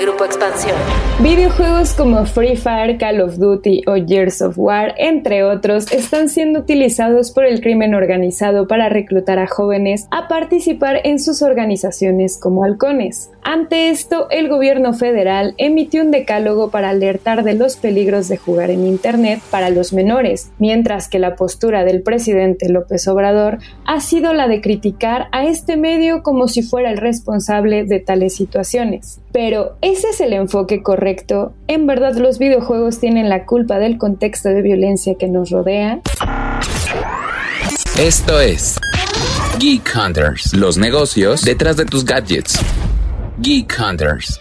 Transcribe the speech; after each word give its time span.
Grupo 0.00 0.24
Expansión. 0.24 0.76
Videojuegos 1.20 1.92
como 1.94 2.24
Free 2.24 2.56
Fire, 2.56 2.96
Call 2.98 3.20
of 3.20 3.38
Duty 3.38 3.82
o 3.88 3.96
Years 3.96 4.40
of 4.40 4.56
War, 4.56 4.94
entre 4.96 5.42
otros, 5.42 5.90
están 5.90 6.28
siendo 6.28 6.60
utilizados 6.60 7.32
por 7.32 7.44
el 7.44 7.60
crimen 7.60 7.94
organizado 7.94 8.68
para 8.68 8.88
reclutar 8.88 9.40
a 9.40 9.48
jóvenes 9.48 10.06
a 10.12 10.28
participar 10.28 11.00
en 11.02 11.18
sus 11.18 11.42
organizaciones 11.42 12.38
como 12.38 12.62
halcones. 12.62 13.30
Ante 13.42 13.88
esto, 13.88 14.28
el 14.30 14.48
gobierno 14.48 14.92
federal 14.92 15.54
emitió 15.58 16.02
un 16.02 16.12
decálogo 16.12 16.70
para 16.70 16.90
alertar 16.90 17.42
de 17.42 17.54
los 17.54 17.76
peligros 17.76 18.28
de 18.28 18.36
jugar 18.36 18.70
en 18.70 18.86
Internet 18.86 19.40
para 19.50 19.70
los 19.70 19.92
menores, 19.92 20.52
mientras 20.58 21.08
que 21.08 21.18
la 21.18 21.34
postura 21.34 21.84
del 21.84 22.02
presidente 22.02 22.68
López 22.68 23.08
Obrador 23.08 23.58
ha 23.84 24.00
sido 24.00 24.32
la 24.34 24.46
de 24.46 24.60
criticar 24.60 25.26
a 25.32 25.46
este 25.46 25.76
medio 25.76 26.22
como 26.22 26.46
si 26.46 26.62
fuera 26.62 26.90
el 26.90 26.98
responsable 26.98 27.84
de 27.84 27.98
tales 27.98 28.36
situaciones. 28.36 29.20
Pero, 29.32 29.76
¿ese 29.92 30.10
es 30.10 30.20
el 30.20 30.34
enfoque 30.34 30.82
correcto? 30.82 31.54
¿En 31.66 31.86
verdad 31.86 32.14
los 32.16 32.38
videojuegos 32.38 33.00
tienen 33.00 33.28
la 33.28 33.46
culpa 33.46 33.78
del 33.78 33.96
contexto 33.96 34.50
de 34.50 34.60
violencia 34.60 35.14
que 35.18 35.28
nos 35.28 35.50
rodea? 35.50 36.00
Esto 37.98 38.38
es 38.40 38.78
Geek 39.58 39.90
Hunters, 39.96 40.54
los 40.54 40.76
negocios 40.76 41.42
detrás 41.42 41.76
de 41.76 41.86
tus 41.86 42.04
gadgets. 42.04 42.60
Geek 43.38 43.74
Hunters. 43.80 44.38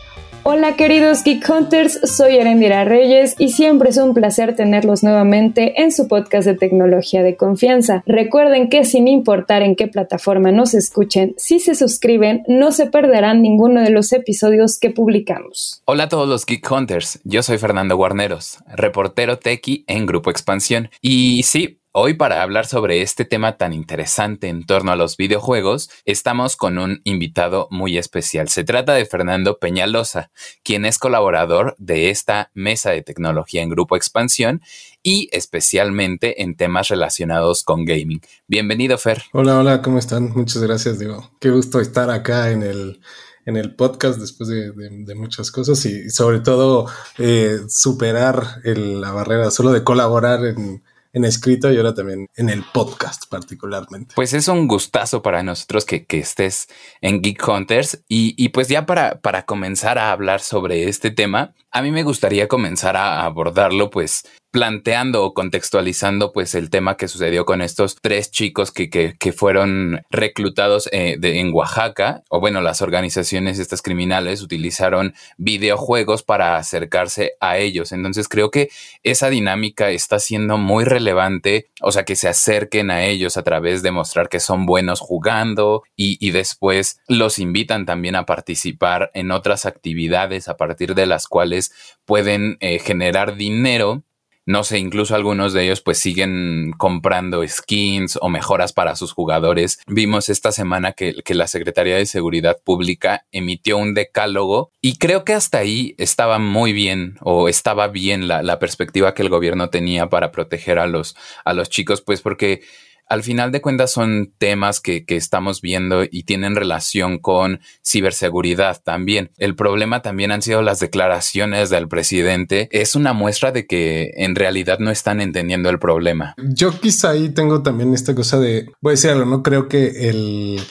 Hola 0.50 0.78
queridos 0.78 1.26
Geek 1.26 1.44
Hunters, 1.50 2.00
soy 2.06 2.38
Erendira 2.38 2.86
Reyes 2.86 3.36
y 3.38 3.50
siempre 3.50 3.90
es 3.90 3.98
un 3.98 4.14
placer 4.14 4.56
tenerlos 4.56 5.04
nuevamente 5.04 5.82
en 5.82 5.92
su 5.92 6.08
podcast 6.08 6.48
de 6.48 6.56
tecnología 6.56 7.22
de 7.22 7.36
confianza. 7.36 8.02
Recuerden 8.06 8.70
que 8.70 8.86
sin 8.86 9.10
importar 9.10 9.62
en 9.62 9.76
qué 9.76 9.88
plataforma 9.88 10.54
nos 10.54 10.74
escuchen, 10.74 11.34
si 11.36 11.60
se 11.60 11.76
suscriben 11.76 12.44
no 12.48 12.72
se 12.72 12.86
perderán 12.86 13.42
ninguno 13.42 13.82
de 13.82 13.90
los 13.90 14.14
episodios 14.14 14.80
que 14.80 14.90
publicamos. 14.90 15.82
Hola 15.84 16.06
a 16.06 16.08
todos 16.08 16.30
los 16.30 16.46
Geek 16.46 16.72
Hunters, 16.72 17.20
yo 17.26 17.44
soy 17.44 17.58
Fernando 17.58 17.98
Guarneros, 17.98 18.60
reportero 18.74 19.40
tequi 19.40 19.84
en 19.86 20.06
Grupo 20.06 20.32
Expansión. 20.32 20.90
Y 21.02 21.44
sí, 21.44 21.82
Hoy 22.00 22.14
para 22.14 22.44
hablar 22.44 22.68
sobre 22.68 23.02
este 23.02 23.26
tema 23.26 23.58
tan 23.58 23.74
interesante 23.74 24.50
en 24.50 24.68
torno 24.68 24.92
a 24.92 24.96
los 24.96 25.18
videojuegos, 25.18 25.90
estamos 26.06 26.56
con 26.56 26.78
un 26.78 27.02
invitado 27.06 27.68
muy 27.72 27.98
especial. 27.98 28.50
Se 28.50 28.64
trata 28.64 28.94
de 28.94 29.08
Fernando 29.08 29.58
Peñalosa, 29.58 30.30
quien 30.64 30.86
es 30.86 31.00
colaborador 31.00 31.74
de 31.80 32.12
esta 32.12 32.52
mesa 32.54 32.92
de 32.92 33.02
tecnología 33.02 33.64
en 33.64 33.70
Grupo 33.70 33.96
Expansión 33.96 34.62
y 35.02 35.28
especialmente 35.32 36.44
en 36.44 36.56
temas 36.56 36.90
relacionados 36.90 37.64
con 37.64 37.84
gaming. 37.84 38.22
Bienvenido, 38.46 39.00
Fer. 39.00 39.24
Hola, 39.34 39.58
hola, 39.58 39.82
¿cómo 39.82 39.98
están? 39.98 40.30
Muchas 40.36 40.62
gracias, 40.62 41.00
digo. 41.00 41.32
Qué 41.40 41.50
gusto 41.50 41.80
estar 41.80 42.12
acá 42.12 42.52
en 42.52 42.62
el 42.62 43.02
en 43.48 43.58
el 43.58 43.74
podcast 43.76 44.20
después 44.20 44.50
de, 44.50 45.16
muchas 45.16 45.50
cosas 45.50 45.84
y 45.88 46.12
sobre 46.12 46.42
todo 46.42 46.86
eh, 47.18 47.58
superar 47.70 48.60
la 48.64 49.14
barrera 49.14 49.50
solo 49.50 49.72
de 49.72 49.84
colaborar 49.84 50.46
en, 50.46 50.84
en 51.14 51.26
escrito 51.26 51.72
y 51.72 51.78
ahora 51.78 51.94
también 51.94 52.28
en 52.36 52.50
el 52.50 52.64
podcast 52.74 53.24
particularmente. 53.30 54.14
Pues 54.16 54.34
es 54.34 54.48
un 54.48 54.68
gustazo 54.68 55.22
para 55.22 55.44
nosotros 55.44 55.86
que, 55.86 56.06
estés 56.10 56.68
en 57.02 57.22
Geek 57.22 57.48
Hunters 57.48 58.04
y, 58.08 58.34
y, 58.38 58.50
pues 58.50 58.68
ya 58.68 58.86
para, 58.86 59.20
para 59.22 59.46
comenzar 59.46 59.98
a 59.98 60.12
hablar 60.12 60.42
sobre 60.42 60.90
este 60.90 61.12
tema, 61.12 61.54
a 61.72 61.82
mí 61.82 61.92
me 61.92 62.04
gustaría 62.04 62.48
comenzar 62.48 62.98
a 62.98 63.24
abordarlo 63.26 63.90
pues 63.90 64.24
planteando 64.58 65.24
o 65.24 65.36
contextualizando 65.36 66.34
pues 66.34 66.56
el 66.56 66.72
tema 66.72 66.98
que 66.98 67.08
sucedió 67.08 67.46
con 67.46 67.62
estos 67.62 67.96
tres 68.02 68.32
chicos 68.32 68.72
que, 68.72 68.90
que, 68.90 69.32
fueron 69.32 70.02
reclutados 70.10 70.90
eh, 70.92 71.20
en 71.22 71.54
Oaxaca, 71.54 72.24
o 72.30 72.40
bueno, 72.40 72.60
las 72.62 72.82
organizaciones 72.82 73.60
estas 73.60 73.84
criminales 73.84 74.42
utilizaron 74.42 75.14
videojuegos 75.38 76.24
para 76.24 76.56
acercarse 76.56 77.34
a 77.40 77.60
ellos. 77.60 77.92
Entonces 77.92 78.28
creo 78.28 78.50
que 78.50 78.70
esa 79.04 79.30
dinámica 79.30 79.92
está 79.92 80.18
siendo 80.18 80.58
muy 80.58 80.86
relevante, 80.86 81.70
o 81.84 81.92
sea, 81.92 82.04
que 82.04 82.16
se 82.16 82.28
acerquen 82.28 82.90
a 82.90 83.06
ellos 83.06 83.38
a 83.38 83.44
través 83.44 83.84
de 83.84 83.92
mostrar 83.92 84.28
que 84.28 84.40
son 84.40 84.66
buenos 84.66 85.02
jugando 85.02 85.84
y, 85.96 86.18
y 86.20 86.32
después 86.32 87.00
los 87.08 87.38
invitan 87.38 87.86
también 87.86 88.16
a 88.16 88.26
participar 88.26 89.12
en 89.14 89.30
otras 89.30 89.68
actividades 89.68 90.48
a 90.48 90.58
partir 90.58 90.96
de 90.96 91.06
las 91.06 91.28
cuales 91.28 91.72
pueden 92.06 92.58
eh, 92.60 92.80
generar 92.80 93.36
dinero 93.36 94.04
no 94.48 94.64
sé, 94.64 94.80
incluso 94.80 95.14
algunos 95.14 95.52
de 95.52 95.66
ellos 95.66 95.82
pues 95.82 96.00
siguen 96.00 96.72
comprando 96.78 97.46
skins 97.46 98.18
o 98.22 98.30
mejoras 98.30 98.72
para 98.72 98.96
sus 98.96 99.12
jugadores. 99.12 99.80
Vimos 99.88 100.30
esta 100.30 100.54
semana 100.54 100.94
que, 100.94 101.16
la 101.28 101.48
Secretaría 101.48 101.98
de 101.98 102.06
Seguridad 102.06 102.58
Pública 102.64 103.26
emitió 103.32 103.78
un 103.78 103.94
decálogo 103.94 104.72
y 104.82 104.98
creo 104.98 105.26
que 105.26 105.34
hasta 105.34 105.58
ahí 105.58 105.96
estaba 105.98 106.40
muy 106.40 106.72
bien 106.72 107.18
o 107.22 107.50
estaba 107.50 107.90
bien 107.90 108.30
la, 108.30 108.42
la 108.42 108.58
perspectiva 108.58 109.14
que 109.14 109.22
el 109.22 109.30
gobierno 109.30 109.70
tenía 109.70 110.08
para 110.08 110.32
proteger 110.32 110.80
a 110.80 110.88
los, 110.88 111.18
a 111.44 111.54
los 111.54 111.70
chicos, 111.70 112.02
pues 112.02 112.22
porque 112.22 112.62
al 113.08 113.24
final 113.24 113.52
de 113.52 113.62
cuentas 113.62 113.92
son 113.92 114.34
temas 114.38 114.80
que, 114.80 115.06
estamos 115.08 115.62
viendo 115.62 116.04
y 116.04 116.24
tienen 116.24 116.56
relación 116.56 117.18
con 117.18 117.60
ciberseguridad 117.84 118.82
también. 118.84 119.32
El 119.38 119.56
problema 119.56 120.02
también 120.02 120.32
han 120.32 120.42
sido 120.42 120.62
las 120.62 120.80
declaraciones 120.80 121.70
del 121.70 121.88
presidente. 121.88 122.68
Es 122.72 122.96
una 122.96 123.14
muestra 123.14 123.52
de 123.52 123.66
que 123.66 124.12
en 124.18 124.36
realidad 124.36 124.80
no 124.80 124.92
están 124.92 125.22
entendiendo 125.22 125.70
el 125.70 125.80
problema. 125.80 126.36
Yo 126.38 126.80
quizá 126.80 127.12
ahí 127.12 127.30
tengo 127.30 127.64
también 127.64 127.94
esta 127.94 128.14
cosa 128.14 128.40
de, 128.40 128.70
voy 128.82 128.92
a 128.92 128.96
decirlo, 128.96 129.26
no 129.26 129.42
creo 129.42 129.68
que 129.68 130.10
el, 130.10 130.62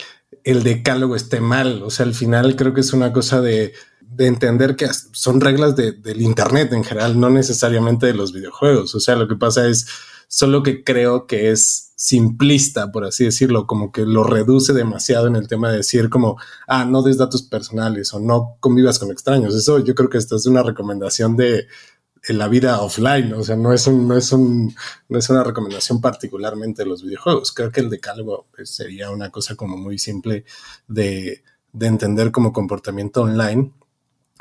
el 0.45 0.63
decálogo 0.63 1.17
esté 1.17 1.41
mal. 1.41 1.83
O 1.83 1.91
sea, 1.91 2.07
al 2.07 2.15
final 2.15 2.55
creo 2.55 2.75
que 2.75 2.83
es 2.83 2.93
una 2.93 3.13
cosa 3.13 3.41
de 3.41 3.73
entender 4.19 4.77
que 4.77 4.89
son 5.13 5.41
reglas 5.41 5.75
del 5.77 6.23
Internet 6.23 6.73
en 6.73 6.85
general, 6.85 7.19
no 7.19 7.31
necesariamente 7.31 8.07
de 8.07 8.15
los 8.15 8.33
videojuegos. 8.33 8.95
O 8.95 9.01
sea, 9.01 9.17
lo 9.17 9.27
que 9.27 9.37
pasa 9.37 9.67
es 9.69 9.87
solo 10.29 10.63
que 10.63 10.85
creo 10.85 11.27
que 11.27 11.51
es 11.51 11.93
simplista, 11.97 12.93
por 12.93 13.05
así 13.05 13.25
decirlo, 13.25 13.67
como 13.67 13.91
que 13.91 14.03
lo 14.03 14.23
reduce 14.23 14.73
demasiado 14.73 15.27
en 15.27 15.37
el 15.37 15.49
tema 15.49 15.71
de 15.71 15.79
decir 15.79 16.11
como, 16.11 16.37
ah, 16.67 16.85
no 16.85 17.03
des 17.03 17.17
datos 17.17 17.43
personales 17.43 18.13
o 18.13 18.21
no 18.21 18.57
convivas 18.61 18.99
con 18.99 19.11
extraños. 19.11 19.55
Eso 19.55 19.79
yo 19.79 19.95
creo 19.95 20.11
que 20.11 20.19
esta 20.19 20.37
es 20.37 20.47
una 20.47 20.63
recomendación 20.63 21.37
de 21.37 21.67
la 22.29 22.49
vida 22.49 22.81
offline, 22.81 23.33
o 23.35 23.43
sea, 23.43 23.57
no 23.57 23.73
es 23.73 23.87
un, 23.87 24.09
no 24.09 24.17
es 24.17 24.33
un, 24.33 24.75
no 25.09 25.19
es 25.19 25.31
una 25.31 25.45
recomendación 25.45 26.01
particularmente 26.01 26.83
de 26.83 26.89
los 26.89 27.03
videojuegos. 27.03 27.53
Creo 27.53 27.71
que 27.71 27.81
el 27.81 27.91
decálogo 27.91 28.47
pues, 28.55 28.71
sería 28.71 29.11
una 29.11 29.31
cosa 29.31 29.55
como 29.55 29.77
muy 29.77 29.99
simple 29.99 30.45
de, 30.89 31.43
de 31.73 31.87
entender 31.87 32.33
como 32.33 32.53
comportamiento 32.53 33.23
online. 33.23 33.73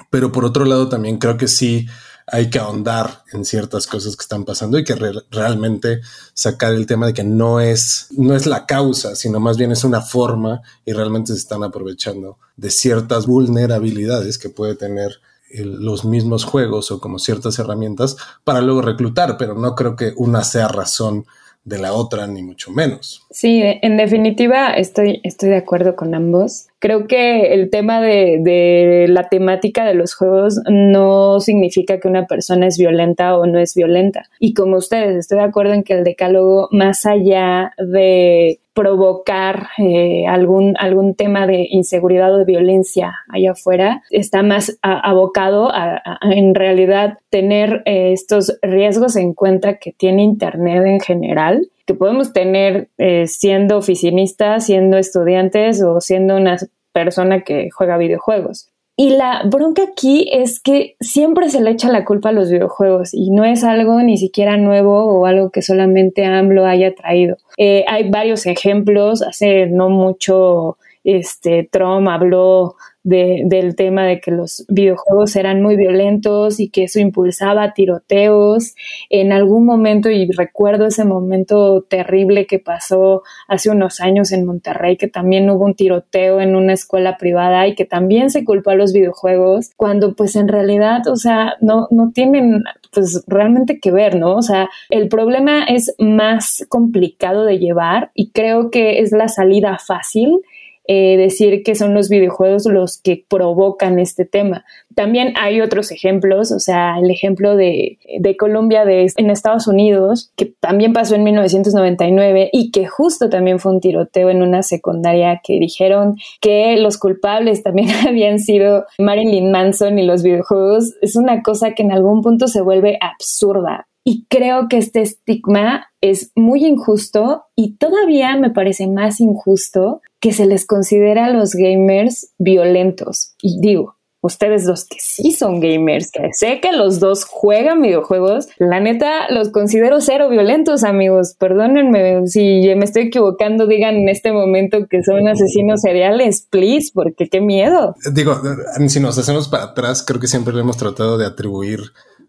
Pero 0.09 0.31
por 0.31 0.45
otro 0.45 0.65
lado, 0.65 0.89
también 0.89 1.17
creo 1.19 1.37
que 1.37 1.47
sí 1.47 1.87
hay 2.27 2.49
que 2.49 2.59
ahondar 2.59 3.23
en 3.33 3.45
ciertas 3.45 3.85
cosas 3.87 4.15
que 4.15 4.23
están 4.23 4.45
pasando 4.45 4.79
y 4.79 4.83
que 4.83 4.95
realmente 5.29 6.01
sacar 6.33 6.73
el 6.73 6.87
tema 6.87 7.07
de 7.07 7.13
que 7.13 7.23
no 7.23 7.59
es, 7.59 8.07
no 8.11 8.35
es 8.35 8.45
la 8.45 8.65
causa, 8.65 9.15
sino 9.15 9.39
más 9.39 9.57
bien 9.57 9.71
es 9.71 9.83
una 9.83 10.01
forma 10.01 10.61
y 10.85 10.93
realmente 10.93 11.33
se 11.33 11.39
están 11.39 11.63
aprovechando 11.63 12.37
de 12.57 12.71
ciertas 12.71 13.27
vulnerabilidades 13.27 14.37
que 14.37 14.49
puede 14.49 14.75
tener 14.75 15.19
los 15.63 16.03
mismos 16.03 16.43
juegos 16.43 16.91
o 16.91 16.99
como 16.99 17.19
ciertas 17.19 17.59
herramientas 17.59 18.17
para 18.43 18.61
luego 18.61 18.81
reclutar, 18.81 19.37
pero 19.37 19.53
no 19.53 19.75
creo 19.75 19.95
que 19.95 20.13
una 20.17 20.43
sea 20.43 20.67
razón 20.67 21.25
de 21.63 21.79
la 21.79 21.93
otra, 21.93 22.27
ni 22.27 22.43
mucho 22.43 22.71
menos. 22.71 23.25
Sí, 23.31 23.61
en 23.63 23.97
definitiva 23.97 24.73
estoy, 24.73 25.19
estoy 25.23 25.49
de 25.49 25.57
acuerdo 25.57 25.95
con 25.95 26.13
ambos 26.13 26.67
Creo 26.85 27.07
que 27.07 27.55
el 27.55 27.71
tema 27.71 27.99
de, 27.99 29.07
la 29.09 29.23
temática 29.23 29.85
de 29.85 29.95
los 29.95 30.13
juegos 30.13 30.61
no 30.69 31.39
significa 31.39 31.99
que 31.99 32.07
una 32.07 32.27
persona 32.27 32.67
es 32.67 32.77
violenta 32.77 33.39
o 33.39 33.47
no 33.47 33.57
es 33.57 33.73
violenta. 33.73 34.29
Y 34.37 34.53
como 34.53 34.77
ustedes, 34.77 35.15
estoy 35.15 35.39
de 35.39 35.45
acuerdo 35.45 35.73
en 35.73 35.81
que 35.81 35.93
el 35.93 36.03
decálogo, 36.03 36.67
más 36.69 37.07
allá 37.07 37.73
de 37.79 38.59
provocar 38.75 39.69
eh, 39.79 40.27
algún, 40.27 40.75
algún 40.77 41.15
tema 41.15 41.47
de 41.47 41.65
inseguridad 41.71 42.31
o 42.35 42.37
de 42.37 42.45
violencia 42.45 43.15
allá 43.29 43.53
afuera, 43.53 44.03
está 44.11 44.43
más 44.43 44.77
abocado 44.83 45.71
a, 45.73 46.03
en 46.21 46.53
realidad 46.53 47.17
tener 47.31 47.81
eh, 47.85 48.11
estos 48.11 48.59
riesgos 48.61 49.15
en 49.15 49.33
cuenta 49.33 49.77
que 49.77 49.91
tiene 49.91 50.21
Internet 50.21 50.85
en 50.85 50.99
general, 50.99 51.67
que 51.85 51.93
podemos 51.93 52.33
tener 52.33 52.89
eh, 52.97 53.27
siendo 53.27 53.77
oficinistas, 53.77 54.65
siendo 54.65 54.97
estudiantes 54.97 55.81
o 55.83 56.01
siendo 56.01 56.35
una 56.35 56.57
persona 56.91 57.41
que 57.41 57.69
juega 57.71 57.97
videojuegos. 57.97 58.69
Y 58.97 59.09
la 59.09 59.43
bronca 59.43 59.83
aquí 59.83 60.29
es 60.31 60.61
que 60.61 60.95
siempre 61.01 61.49
se 61.49 61.61
le 61.61 61.71
echa 61.71 61.91
la 61.91 62.05
culpa 62.05 62.29
a 62.29 62.31
los 62.31 62.49
videojuegos 62.49 63.13
y 63.13 63.29
no 63.29 63.43
es 63.43 63.65
algo 63.65 64.01
ni 64.01 64.17
siquiera 64.17 64.55
nuevo 64.55 65.03
o 65.03 65.25
algo 65.25 65.49
que 65.49 65.61
solamente 65.61 66.23
AMLO 66.23 66.65
haya 66.65 66.95
traído. 66.95 67.35
Eh, 67.57 67.83
hay 67.89 68.09
varios 68.09 68.45
ejemplos, 68.45 69.21
hace 69.21 69.65
no 69.67 69.89
mucho 69.89 70.77
este, 71.03 71.67
Trump 71.69 72.07
habló 72.07 72.75
del 73.05 73.75
tema 73.75 74.03
de 74.03 74.19
que 74.19 74.31
los 74.31 74.65
videojuegos 74.67 75.35
eran 75.35 75.61
muy 75.61 75.75
violentos 75.75 76.59
y 76.59 76.69
que 76.69 76.85
eso 76.85 76.99
impulsaba 76.99 77.73
tiroteos. 77.73 78.75
En 79.11 79.31
algún 79.31 79.65
momento, 79.65 80.09
y 80.09 80.29
recuerdo 80.31 80.87
ese 80.87 81.05
momento 81.05 81.83
terrible 81.83 82.47
que 82.47 82.57
pasó 82.57 83.21
hace 83.47 83.69
unos 83.69 84.01
años 84.01 84.31
en 84.31 84.45
Monterrey, 84.45 84.97
que 84.97 85.07
también 85.07 85.49
hubo 85.51 85.65
un 85.65 85.75
tiroteo 85.75 86.41
en 86.41 86.55
una 86.55 86.73
escuela 86.73 87.17
privada 87.17 87.67
y 87.67 87.75
que 87.75 87.85
también 87.85 88.31
se 88.31 88.43
culpó 88.43 88.71
a 88.71 88.75
los 88.75 88.91
videojuegos, 88.91 89.69
cuando 89.77 90.15
pues 90.15 90.35
en 90.35 90.47
realidad, 90.47 91.07
o 91.07 91.15
sea, 91.15 91.55
no, 91.61 91.87
no 91.91 92.11
tienen 92.11 92.63
pues 92.91 93.23
realmente 93.27 93.79
que 93.79 93.91
ver, 93.91 94.15
¿no? 94.15 94.35
O 94.35 94.41
sea, 94.41 94.69
el 94.89 95.09
problema 95.09 95.63
es 95.65 95.93
más 95.99 96.65
complicado 96.69 97.45
de 97.45 97.59
llevar 97.59 98.09
y 98.15 98.31
creo 98.31 98.71
que 98.71 98.99
es 98.99 99.11
la 99.11 99.27
salida 99.27 99.77
fácil 99.77 100.41
eh, 100.87 101.17
decir 101.17 101.63
que 101.63 101.75
son 101.75 101.93
los 101.93 102.09
videojuegos 102.09 102.65
los 102.65 102.99
que 103.01 103.25
provocan 103.27 103.99
este 103.99 104.25
tema. 104.25 104.65
También 104.93 105.33
hay 105.37 105.61
otros 105.61 105.91
ejemplos, 105.91 106.51
o 106.51 106.59
sea, 106.59 106.97
el 106.99 107.09
ejemplo 107.09 107.55
de, 107.55 107.97
de 108.19 108.37
Colombia 108.37 108.85
de, 108.85 109.11
en 109.17 109.29
Estados 109.29 109.67
Unidos, 109.67 110.31
que 110.35 110.53
también 110.59 110.93
pasó 110.93 111.15
en 111.15 111.23
1999 111.23 112.49
y 112.51 112.71
que 112.71 112.87
justo 112.87 113.29
también 113.29 113.59
fue 113.59 113.73
un 113.73 113.79
tiroteo 113.79 114.29
en 114.29 114.41
una 114.41 114.63
secundaria 114.63 115.41
que 115.43 115.59
dijeron 115.59 116.15
que 116.39 116.77
los 116.77 116.97
culpables 116.97 117.63
también 117.63 117.89
habían 118.07 118.39
sido 118.39 118.85
Marilyn 118.99 119.51
Manson 119.51 119.99
y 119.99 120.05
los 120.05 120.23
videojuegos. 120.23 120.93
Es 121.01 121.15
una 121.15 121.41
cosa 121.41 121.71
que 121.73 121.83
en 121.83 121.91
algún 121.91 122.21
punto 122.21 122.47
se 122.47 122.61
vuelve 122.61 122.97
absurda. 123.01 123.87
Y 124.07 124.27
creo 124.29 124.67
que 124.69 124.77
este 124.77 125.01
estigma 125.01 125.87
es 125.99 126.31
muy 126.35 126.63
injusto 126.63 127.45
y 127.55 127.77
todavía 127.77 128.37
me 128.37 128.51
parece 128.51 128.87
más 128.87 129.19
injusto 129.19 130.01
que 130.19 130.31
se 130.31 130.45
les 130.45 130.67
considera 130.67 131.25
a 131.25 131.31
los 131.31 131.55
gamers 131.55 132.31
violentos. 132.37 133.33
Y 133.41 133.59
digo, 133.59 133.95
ustedes 134.21 134.65
los 134.65 134.85
que 134.85 134.97
sí 134.99 135.31
son 135.31 135.59
gamers, 135.59 136.11
que 136.11 136.29
sé 136.33 136.59
que 136.59 136.71
los 136.71 136.99
dos 136.99 137.25
juegan 137.25 137.81
videojuegos, 137.81 138.47
la 138.57 138.79
neta 138.79 139.31
los 139.31 139.49
considero 139.49 140.01
cero 140.01 140.29
violentos, 140.29 140.83
amigos. 140.83 141.35
Perdónenme 141.39 142.27
si 142.27 142.61
me 142.75 142.85
estoy 142.85 143.03
equivocando, 143.07 143.65
digan 143.65 143.95
en 143.95 144.09
este 144.09 144.31
momento 144.31 144.85
que 144.87 145.01
son 145.01 145.27
asesinos 145.27 145.81
seriales, 145.81 146.47
please, 146.49 146.91
porque 146.93 147.27
qué 147.27 147.41
miedo. 147.41 147.95
Digo, 148.13 148.39
si 148.87 148.99
nos 148.99 149.17
hacemos 149.17 149.47
para 149.47 149.63
atrás, 149.63 150.03
creo 150.03 150.19
que 150.19 150.27
siempre 150.27 150.59
hemos 150.59 150.77
tratado 150.77 151.17
de 151.17 151.25
atribuir 151.25 151.79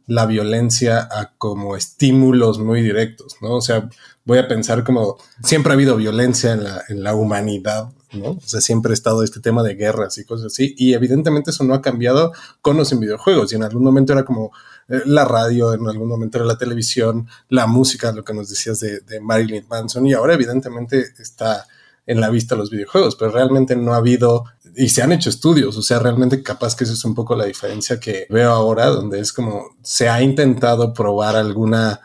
la 0.07 0.27
violencia 0.27 1.09
a 1.11 1.33
como 1.37 1.77
estímulos 1.77 2.59
muy 2.59 2.83
directos, 2.83 3.37
¿no? 3.41 3.57
O 3.57 3.61
sea, 3.61 3.89
voy 4.25 4.39
a 4.39 4.49
pensar 4.49 4.85
como 4.85 5.17
siempre 5.43 5.73
ha 5.73 5.75
habido 5.75 5.97
violencia 5.97 6.53
en 6.53 6.65
la, 6.65 6.83
en 6.89 7.03
la 7.03 7.15
humanidad, 7.15 7.91
¿no? 8.13 8.31
O 8.31 8.41
sea, 8.45 8.61
siempre 8.61 8.93
ha 8.93 8.95
estado 8.95 9.23
este 9.23 9.41
tema 9.41 9.63
de 9.63 9.75
guerras 9.75 10.19
y 10.19 10.25
cosas 10.25 10.47
así, 10.47 10.75
y 10.79 10.95
evidentemente 10.95 11.51
eso 11.51 11.65
no 11.65 11.75
ha 11.75 11.83
cambiado 11.83 12.33
con 12.61 12.77
los 12.77 12.99
videojuegos, 12.99 13.53
y 13.53 13.57
en 13.57 13.65
algún 13.65 13.83
momento 13.83 14.13
era 14.13 14.25
como 14.25 14.53
eh, 14.89 15.03
la 15.07 15.25
radio, 15.25 15.75
en 15.75 15.87
algún 15.89 16.09
momento 16.09 16.39
era 16.39 16.47
la 16.47 16.59
televisión, 16.59 17.29
la 17.49 17.67
música, 17.67 18.13
lo 18.13 18.25
que 18.25 18.35
nos 18.35 18.49
decías 18.49 18.79
de, 18.81 19.01
de 19.01 19.21
Marilyn 19.21 19.67
Manson, 19.69 20.07
y 20.07 20.13
ahora 20.13 20.35
evidentemente 20.35 21.05
está 21.19 21.67
en 22.07 22.21
la 22.21 22.31
vista 22.31 22.55
los 22.55 22.71
videojuegos, 22.71 23.17
pero 23.17 23.33
realmente 23.33 23.75
no 23.75 23.93
ha 23.93 23.97
habido 23.97 24.45
y 24.77 24.91
se 24.91 25.03
han 25.03 25.13
hecho 25.13 25.31
estudios, 25.31 25.77
o 25.79 25.83
sea, 25.83 25.99
realmente 25.99 26.43
capaz 26.43 26.77
que 26.77 26.85
eso 26.85 26.93
es 26.93 27.05
un 27.05 27.15
poco 27.15 27.35
la 27.35 27.47
diferencia 27.47 27.99
que 27.99 28.27
veo 28.29 28.53
ahora, 28.53 28.87
donde 28.87 29.21
es 29.21 29.33
como 29.33 29.77
se 29.83 30.09
ha 30.09 30.21
intentado 30.23 30.93
probar 30.93 31.35
alguna 31.35 32.01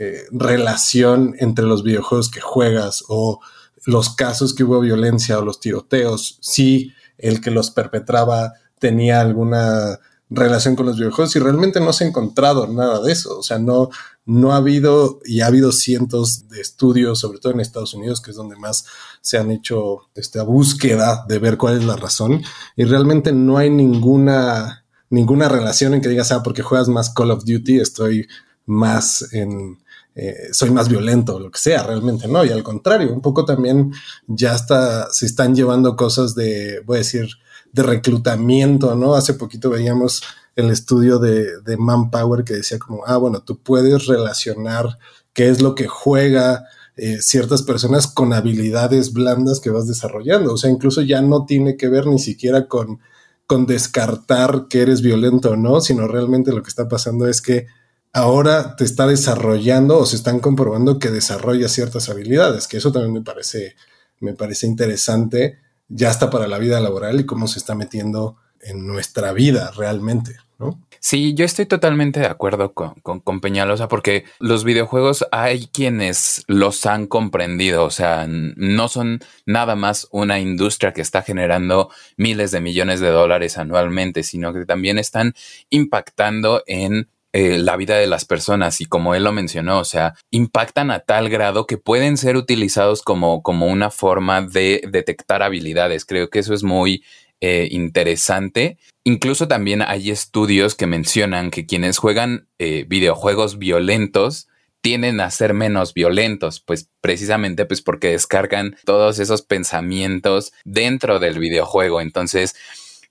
eh, 0.00 0.24
relación 0.32 1.36
entre 1.38 1.64
los 1.64 1.84
videojuegos 1.84 2.28
que 2.28 2.40
juegas 2.40 3.04
o 3.06 3.40
los 3.84 4.16
casos 4.16 4.52
que 4.52 4.64
hubo 4.64 4.80
violencia 4.80 5.38
o 5.38 5.44
los 5.44 5.60
tiroteos, 5.60 6.38
si 6.40 6.92
el 7.18 7.40
que 7.40 7.52
los 7.52 7.70
perpetraba 7.70 8.54
tenía 8.80 9.20
alguna 9.20 10.00
relación 10.34 10.76
con 10.76 10.86
los 10.86 10.96
videojuegos 10.96 11.34
y 11.36 11.38
realmente 11.38 11.80
no 11.80 11.92
se 11.92 12.04
ha 12.04 12.08
encontrado 12.08 12.66
nada 12.66 13.00
de 13.02 13.12
eso. 13.12 13.38
O 13.38 13.42
sea, 13.42 13.58
no, 13.58 13.90
no 14.24 14.52
ha 14.52 14.56
habido 14.56 15.20
y 15.24 15.40
ha 15.40 15.46
habido 15.46 15.72
cientos 15.72 16.48
de 16.48 16.60
estudios, 16.60 17.18
sobre 17.18 17.38
todo 17.38 17.52
en 17.52 17.60
Estados 17.60 17.94
Unidos, 17.94 18.20
que 18.20 18.30
es 18.30 18.36
donde 18.36 18.56
más 18.56 18.86
se 19.20 19.38
han 19.38 19.50
hecho 19.50 20.08
esta 20.14 20.42
búsqueda 20.42 21.24
de 21.28 21.38
ver 21.38 21.56
cuál 21.56 21.78
es 21.78 21.84
la 21.84 21.96
razón. 21.96 22.42
Y 22.76 22.84
realmente 22.84 23.32
no 23.32 23.58
hay 23.58 23.70
ninguna, 23.70 24.84
ninguna 25.10 25.48
relación 25.48 25.94
en 25.94 26.00
que 26.00 26.08
digas, 26.08 26.32
ah, 26.32 26.42
porque 26.42 26.62
juegas 26.62 26.88
más 26.88 27.10
Call 27.10 27.30
of 27.30 27.44
Duty, 27.44 27.80
estoy 27.80 28.26
más 28.64 29.32
en, 29.32 29.81
eh, 30.14 30.48
soy 30.52 30.70
más 30.70 30.88
violento, 30.88 31.36
o 31.36 31.40
lo 31.40 31.50
que 31.50 31.58
sea, 31.58 31.82
realmente 31.82 32.28
no. 32.28 32.44
Y 32.44 32.50
al 32.50 32.62
contrario, 32.62 33.12
un 33.12 33.20
poco 33.20 33.44
también 33.44 33.92
ya 34.26 34.54
está, 34.54 35.10
se 35.12 35.26
están 35.26 35.54
llevando 35.54 35.96
cosas 35.96 36.34
de, 36.34 36.80
voy 36.84 36.96
a 36.96 36.98
decir, 36.98 37.28
de 37.72 37.82
reclutamiento, 37.82 38.94
¿no? 38.94 39.14
Hace 39.14 39.34
poquito 39.34 39.70
veíamos 39.70 40.22
el 40.56 40.70
estudio 40.70 41.18
de, 41.18 41.60
de 41.62 41.76
Manpower 41.76 42.44
que 42.44 42.54
decía 42.54 42.78
como, 42.78 43.04
ah, 43.06 43.16
bueno, 43.16 43.42
tú 43.42 43.58
puedes 43.62 44.06
relacionar 44.06 44.98
qué 45.32 45.48
es 45.48 45.62
lo 45.62 45.74
que 45.74 45.86
juega 45.86 46.66
eh, 46.96 47.22
ciertas 47.22 47.62
personas 47.62 48.06
con 48.06 48.34
habilidades 48.34 49.14
blandas 49.14 49.60
que 49.60 49.70
vas 49.70 49.88
desarrollando. 49.88 50.52
O 50.52 50.56
sea, 50.58 50.70
incluso 50.70 51.00
ya 51.00 51.22
no 51.22 51.46
tiene 51.46 51.76
que 51.78 51.88
ver 51.88 52.06
ni 52.06 52.18
siquiera 52.18 52.68
con, 52.68 53.00
con 53.46 53.66
descartar 53.66 54.66
que 54.68 54.82
eres 54.82 55.00
violento 55.00 55.52
o 55.52 55.56
no, 55.56 55.80
sino 55.80 56.06
realmente 56.06 56.52
lo 56.52 56.62
que 56.62 56.68
está 56.68 56.88
pasando 56.88 57.26
es 57.26 57.40
que 57.40 57.66
ahora 58.12 58.76
te 58.76 58.84
está 58.84 59.06
desarrollando 59.06 59.98
o 59.98 60.06
se 60.06 60.16
están 60.16 60.40
comprobando 60.40 60.98
que 60.98 61.10
desarrolla 61.10 61.68
ciertas 61.68 62.08
habilidades, 62.08 62.68
que 62.68 62.76
eso 62.76 62.92
también 62.92 63.12
me 63.12 63.22
parece, 63.22 63.74
me 64.20 64.34
parece 64.34 64.66
interesante 64.66 65.58
ya 65.94 66.10
está 66.10 66.30
para 66.30 66.48
la 66.48 66.58
vida 66.58 66.80
laboral 66.80 67.20
y 67.20 67.26
cómo 67.26 67.46
se 67.46 67.58
está 67.58 67.74
metiendo 67.74 68.36
en 68.60 68.86
nuestra 68.86 69.32
vida 69.32 69.72
realmente, 69.76 70.36
¿no? 70.58 70.80
Sí, 71.00 71.34
yo 71.34 71.44
estoy 71.44 71.66
totalmente 71.66 72.20
de 72.20 72.26
acuerdo 72.26 72.72
con, 72.74 72.94
con, 73.00 73.40
Peñalosa 73.40 73.88
porque 73.88 74.24
los 74.38 74.62
videojuegos 74.62 75.26
hay 75.32 75.66
quienes 75.66 76.44
los 76.46 76.86
han 76.86 77.08
comprendido, 77.08 77.84
o 77.84 77.90
sea, 77.90 78.26
no 78.28 78.86
son 78.86 79.18
nada 79.44 79.74
más 79.74 80.06
una 80.12 80.38
industria 80.38 80.92
que 80.92 81.00
está 81.00 81.22
generando 81.22 81.90
miles 82.16 82.52
de 82.52 82.60
millones 82.60 83.00
de 83.00 83.08
dólares 83.08 83.58
anualmente, 83.58 84.22
sino 84.22 84.52
que 84.52 84.64
también 84.64 84.96
están 84.96 85.34
impactando 85.70 86.62
en 86.68 87.08
eh, 87.32 87.58
la 87.58 87.76
vida 87.76 87.96
de 87.96 88.06
las 88.06 88.24
personas 88.24 88.80
y 88.80 88.84
como 88.84 89.14
él 89.14 89.24
lo 89.24 89.32
mencionó, 89.32 89.78
o 89.78 89.84
sea, 89.84 90.14
impactan 90.30 90.90
a 90.90 91.00
tal 91.00 91.30
grado 91.30 91.66
que 91.66 91.78
pueden 91.78 92.16
ser 92.18 92.36
utilizados 92.36 93.02
como, 93.02 93.42
como 93.42 93.68
una 93.68 93.90
forma 93.90 94.42
de 94.42 94.82
detectar 94.90 95.42
habilidades. 95.42 96.04
Creo 96.04 96.28
que 96.28 96.40
eso 96.40 96.52
es 96.52 96.62
muy 96.62 97.02
eh, 97.40 97.68
interesante. 97.70 98.76
Incluso 99.02 99.48
también 99.48 99.82
hay 99.82 100.10
estudios 100.10 100.74
que 100.74 100.86
mencionan 100.86 101.50
que 101.50 101.66
quienes 101.66 101.98
juegan 101.98 102.48
eh, 102.58 102.84
videojuegos 102.86 103.58
violentos 103.58 104.48
tienden 104.82 105.20
a 105.20 105.30
ser 105.30 105.54
menos 105.54 105.94
violentos, 105.94 106.60
pues 106.60 106.90
precisamente 107.00 107.64
pues 107.64 107.80
porque 107.80 108.10
descargan 108.10 108.76
todos 108.84 109.18
esos 109.20 109.42
pensamientos 109.42 110.52
dentro 110.64 111.18
del 111.18 111.38
videojuego. 111.38 112.00
Entonces, 112.00 112.54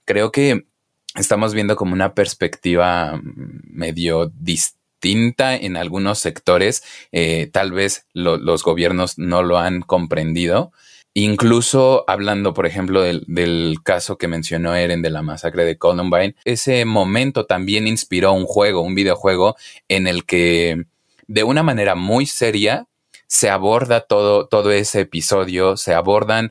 creo 0.04 0.30
que 0.30 0.66
estamos 1.16 1.54
viendo 1.54 1.76
como 1.76 1.92
una 1.92 2.14
perspectiva 2.14 3.16
mm, 3.16 3.60
medio 3.64 4.32
distinta 4.38 5.56
en 5.56 5.76
algunos 5.76 6.18
sectores. 6.18 6.82
Eh, 7.10 7.50
tal 7.52 7.72
vez 7.72 8.06
los 8.12 8.62
gobiernos 8.62 9.18
no 9.18 9.42
lo 9.42 9.58
han 9.58 9.82
comprendido. 9.82 10.72
Incluso 11.14 12.04
hablando, 12.08 12.54
por 12.54 12.66
ejemplo, 12.66 13.02
del, 13.02 13.24
del, 13.26 13.78
caso 13.82 14.16
que 14.16 14.28
mencionó 14.28 14.74
Eren 14.74 15.02
de 15.02 15.10
la 15.10 15.20
masacre 15.20 15.64
de 15.66 15.76
Columbine, 15.76 16.34
ese 16.44 16.86
momento 16.86 17.44
también 17.44 17.86
inspiró 17.86 18.32
un 18.32 18.46
juego, 18.46 18.80
un 18.80 18.94
videojuego 18.94 19.56
en 19.88 20.06
el 20.06 20.24
que 20.24 20.86
de 21.26 21.44
una 21.44 21.62
manera 21.62 21.94
muy 21.94 22.24
seria 22.24 22.86
se 23.26 23.50
aborda 23.50 24.00
todo, 24.02 24.46
todo 24.46 24.72
ese 24.72 25.00
episodio, 25.00 25.76
se 25.76 25.94
abordan 25.94 26.50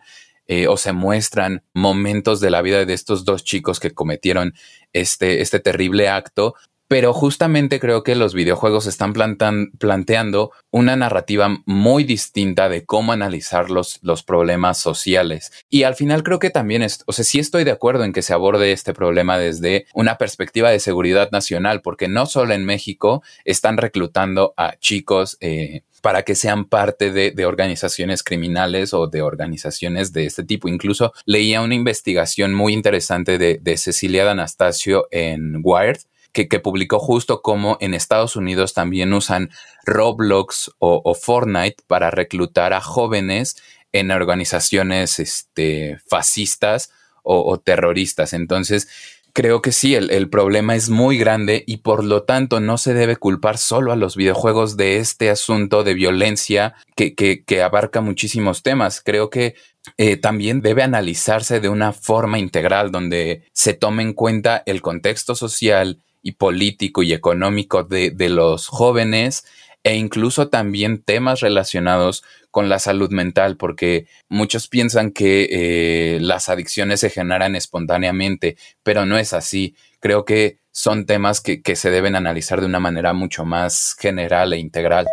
eh, 0.51 0.67
o 0.67 0.75
se 0.75 0.91
muestran 0.91 1.63
momentos 1.74 2.41
de 2.41 2.50
la 2.50 2.62
vida 2.62 2.84
de 2.84 2.93
estos 2.93 3.24
dos 3.24 3.46
chicos 3.46 3.79
que 3.79 3.91
cometieron 3.91 4.53
este, 4.91 5.39
este 5.39 5.62
terrible 5.62 6.10
acto, 6.10 6.55
pero 6.91 7.13
justamente 7.13 7.79
creo 7.79 8.03
que 8.03 8.15
los 8.15 8.33
videojuegos 8.33 8.86
están 8.86 9.13
planteando 9.13 10.51
una 10.71 10.98
narrativa 10.98 11.62
muy 11.65 12.03
distinta 12.03 12.67
de 12.67 12.83
cómo 12.83 13.13
analizar 13.13 13.69
los, 13.69 14.01
problemas 14.27 14.77
sociales. 14.77 15.53
Y 15.69 15.83
al 15.83 15.95
final 15.95 16.21
creo 16.21 16.39
que 16.39 16.50
también, 16.50 16.81
es, 16.81 17.05
o 17.05 17.13
sea, 17.13 17.24
sí 17.24 17.39
estoy 17.39 17.63
de 17.63 17.71
acuerdo 17.71 18.03
en 18.03 18.12
que 18.12 18.21
se 18.21 18.33
aborde 18.33 18.74
este 18.74 18.93
problema 18.93 19.38
desde 19.38 19.86
una 19.93 20.17
perspectiva 20.17 20.69
de 20.69 20.81
seguridad 20.81 21.31
nacional, 21.31 21.81
porque 21.81 22.10
no 22.10 22.25
solo 22.25 22.53
en 22.53 22.65
México 22.65 23.24
están 23.45 23.77
reclutando 23.77 24.53
a 24.57 24.75
chicos 24.77 25.38
eh, 25.39 25.83
para 26.01 26.24
que 26.24 26.36
sean 26.36 26.65
parte 26.65 27.12
de, 27.12 27.45
organizaciones 27.45 28.21
criminales 28.21 28.93
o 28.93 29.07
de 29.07 29.21
organizaciones 29.21 30.12
de 30.12 30.25
este 30.25 30.43
tipo. 30.43 30.67
Incluso 30.67 31.13
leía 31.25 31.62
una 31.62 31.75
investigación 31.75 32.53
muy 32.53 32.74
interesante 32.74 33.38
de, 33.38 33.60
de 33.62 33.77
Cecilia 33.77 34.25
D'Anastasio 34.25 35.07
en 35.10 35.62
Wired, 35.63 36.01
que, 36.32 36.60
publicó 36.60 37.00
justo 37.00 37.42
como 37.42 37.78
en 37.82 37.94
Estados 37.94 38.36
Unidos 38.36 38.74
también 38.74 39.14
usan 39.14 39.50
Roblox 39.86 40.72
o, 40.80 41.14
Fortnite 41.14 41.84
para 41.88 42.12
reclutar 42.12 42.74
a 42.74 42.82
jóvenes 42.82 43.58
en 43.92 44.12
organizaciones 44.12 45.20
este, 45.20 46.00
fascistas 46.08 46.92
o, 47.24 47.60
terroristas. 47.60 48.34
Entonces, 48.34 48.88
creo 49.34 49.62
que 49.62 49.72
sí, 49.72 49.96
el, 49.96 50.30
problema 50.30 50.76
es 50.76 50.90
muy 50.90 51.18
grande 51.18 51.64
y 51.68 51.78
por 51.78 52.04
lo 52.04 52.24
tanto 52.24 52.60
no 52.60 52.78
se 52.78 52.94
debe 52.94 53.16
culpar 53.18 53.58
solo 53.58 53.92
a 53.92 53.96
los 53.96 54.16
videojuegos 54.16 54.78
de 54.78 54.98
este 54.98 55.30
asunto 55.30 55.84
de 55.84 55.94
violencia 55.94 56.74
que, 56.96 57.14
que, 57.14 57.62
abarca 57.62 58.02
muchísimos 58.02 58.64
temas. 58.64 59.02
Creo 59.02 59.30
que 59.30 59.56
eh, 59.98 60.18
también 60.18 60.62
debe 60.62 60.84
analizarse 60.84 61.60
de 61.60 61.70
una 61.70 61.92
forma 61.92 62.40
integral 62.40 62.92
donde 62.92 63.44
se 63.54 63.74
tome 63.74 64.04
en 64.04 64.14
cuenta 64.14 64.64
el 64.66 64.82
contexto 64.82 65.36
social, 65.36 66.02
y 66.22 66.34
político 66.34 67.04
y 67.04 67.13
económico 67.13 67.84
de, 67.84 68.13
los 68.30 68.68
jóvenes 68.68 69.46
e 69.84 69.96
incluso 69.96 70.50
también 70.50 71.01
temas 71.01 71.40
relacionados 71.40 72.24
con 72.51 72.70
la 72.70 72.78
salud 72.78 73.10
mental, 73.10 73.58
porque 73.58 74.06
muchos 74.30 74.68
piensan 74.68 75.12
que 75.12 75.48
eh, 75.50 76.20
las 76.22 76.50
adicciones 76.50 77.00
se 77.00 77.10
generan 77.10 77.56
espontáneamente, 77.56 78.58
pero 78.84 79.06
no 79.06 79.18
es 79.18 79.34
así. 79.34 79.75
Creo 80.00 80.24
que 80.25 80.60
son 80.72 81.06
temas 81.06 81.42
que, 81.42 81.62
que 81.62 81.75
se 81.75 81.90
deben 81.90 82.16
analizar 82.16 82.60
de 82.60 82.68
una 82.68 82.80
manera 82.80 83.13
mucho 83.13 83.44
más 83.44 83.96
general 84.00 84.54
e 84.54 84.60
integral. 84.60 85.08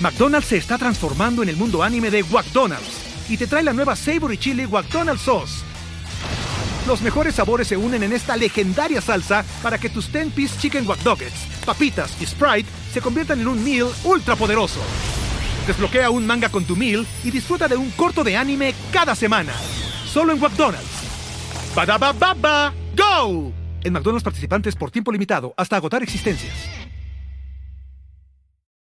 McDonald's 0.00 0.48
se 0.48 0.58
está 0.58 0.76
transformando 0.76 1.42
en 1.42 1.48
el 1.48 1.56
mundo 1.56 1.82
anime 1.82 2.10
de 2.10 2.22
McDonald's 2.24 3.30
y 3.30 3.38
te 3.38 3.46
trae 3.46 3.62
la 3.62 3.72
nueva 3.72 3.96
Savory 3.96 4.36
Chili 4.36 4.66
McDonald's 4.66 5.22
Sauce 5.22 5.75
los 6.86 7.02
mejores 7.02 7.34
sabores 7.34 7.66
se 7.66 7.76
unen 7.76 8.02
en 8.02 8.12
esta 8.12 8.36
legendaria 8.36 9.00
salsa 9.00 9.44
para 9.62 9.78
que 9.78 9.88
tus 9.88 10.12
10-piece 10.12 10.58
chicken 10.60 10.86
wack 10.86 11.00
papitas 11.64 12.16
y 12.20 12.26
Sprite 12.26 12.68
se 12.92 13.00
conviertan 13.00 13.40
en 13.40 13.48
un 13.48 13.62
meal 13.62 13.88
ultra 14.04 14.36
poderoso. 14.36 14.80
Desbloquea 15.66 16.10
un 16.10 16.26
manga 16.26 16.48
con 16.48 16.64
tu 16.64 16.76
meal 16.76 17.04
y 17.24 17.30
disfruta 17.30 17.66
de 17.66 17.76
un 17.76 17.90
corto 17.90 18.22
de 18.22 18.36
anime 18.36 18.72
cada 18.92 19.14
semana. 19.14 19.52
Solo 20.06 20.32
en 20.32 20.40
McDonald's. 20.40 20.86
baba 21.74 22.72
¡Go! 22.96 23.52
En 23.82 23.92
McDonald's 23.92 24.24
participantes 24.24 24.76
por 24.76 24.90
tiempo 24.90 25.10
limitado 25.10 25.54
hasta 25.56 25.76
agotar 25.76 26.02
existencias. 26.02 26.54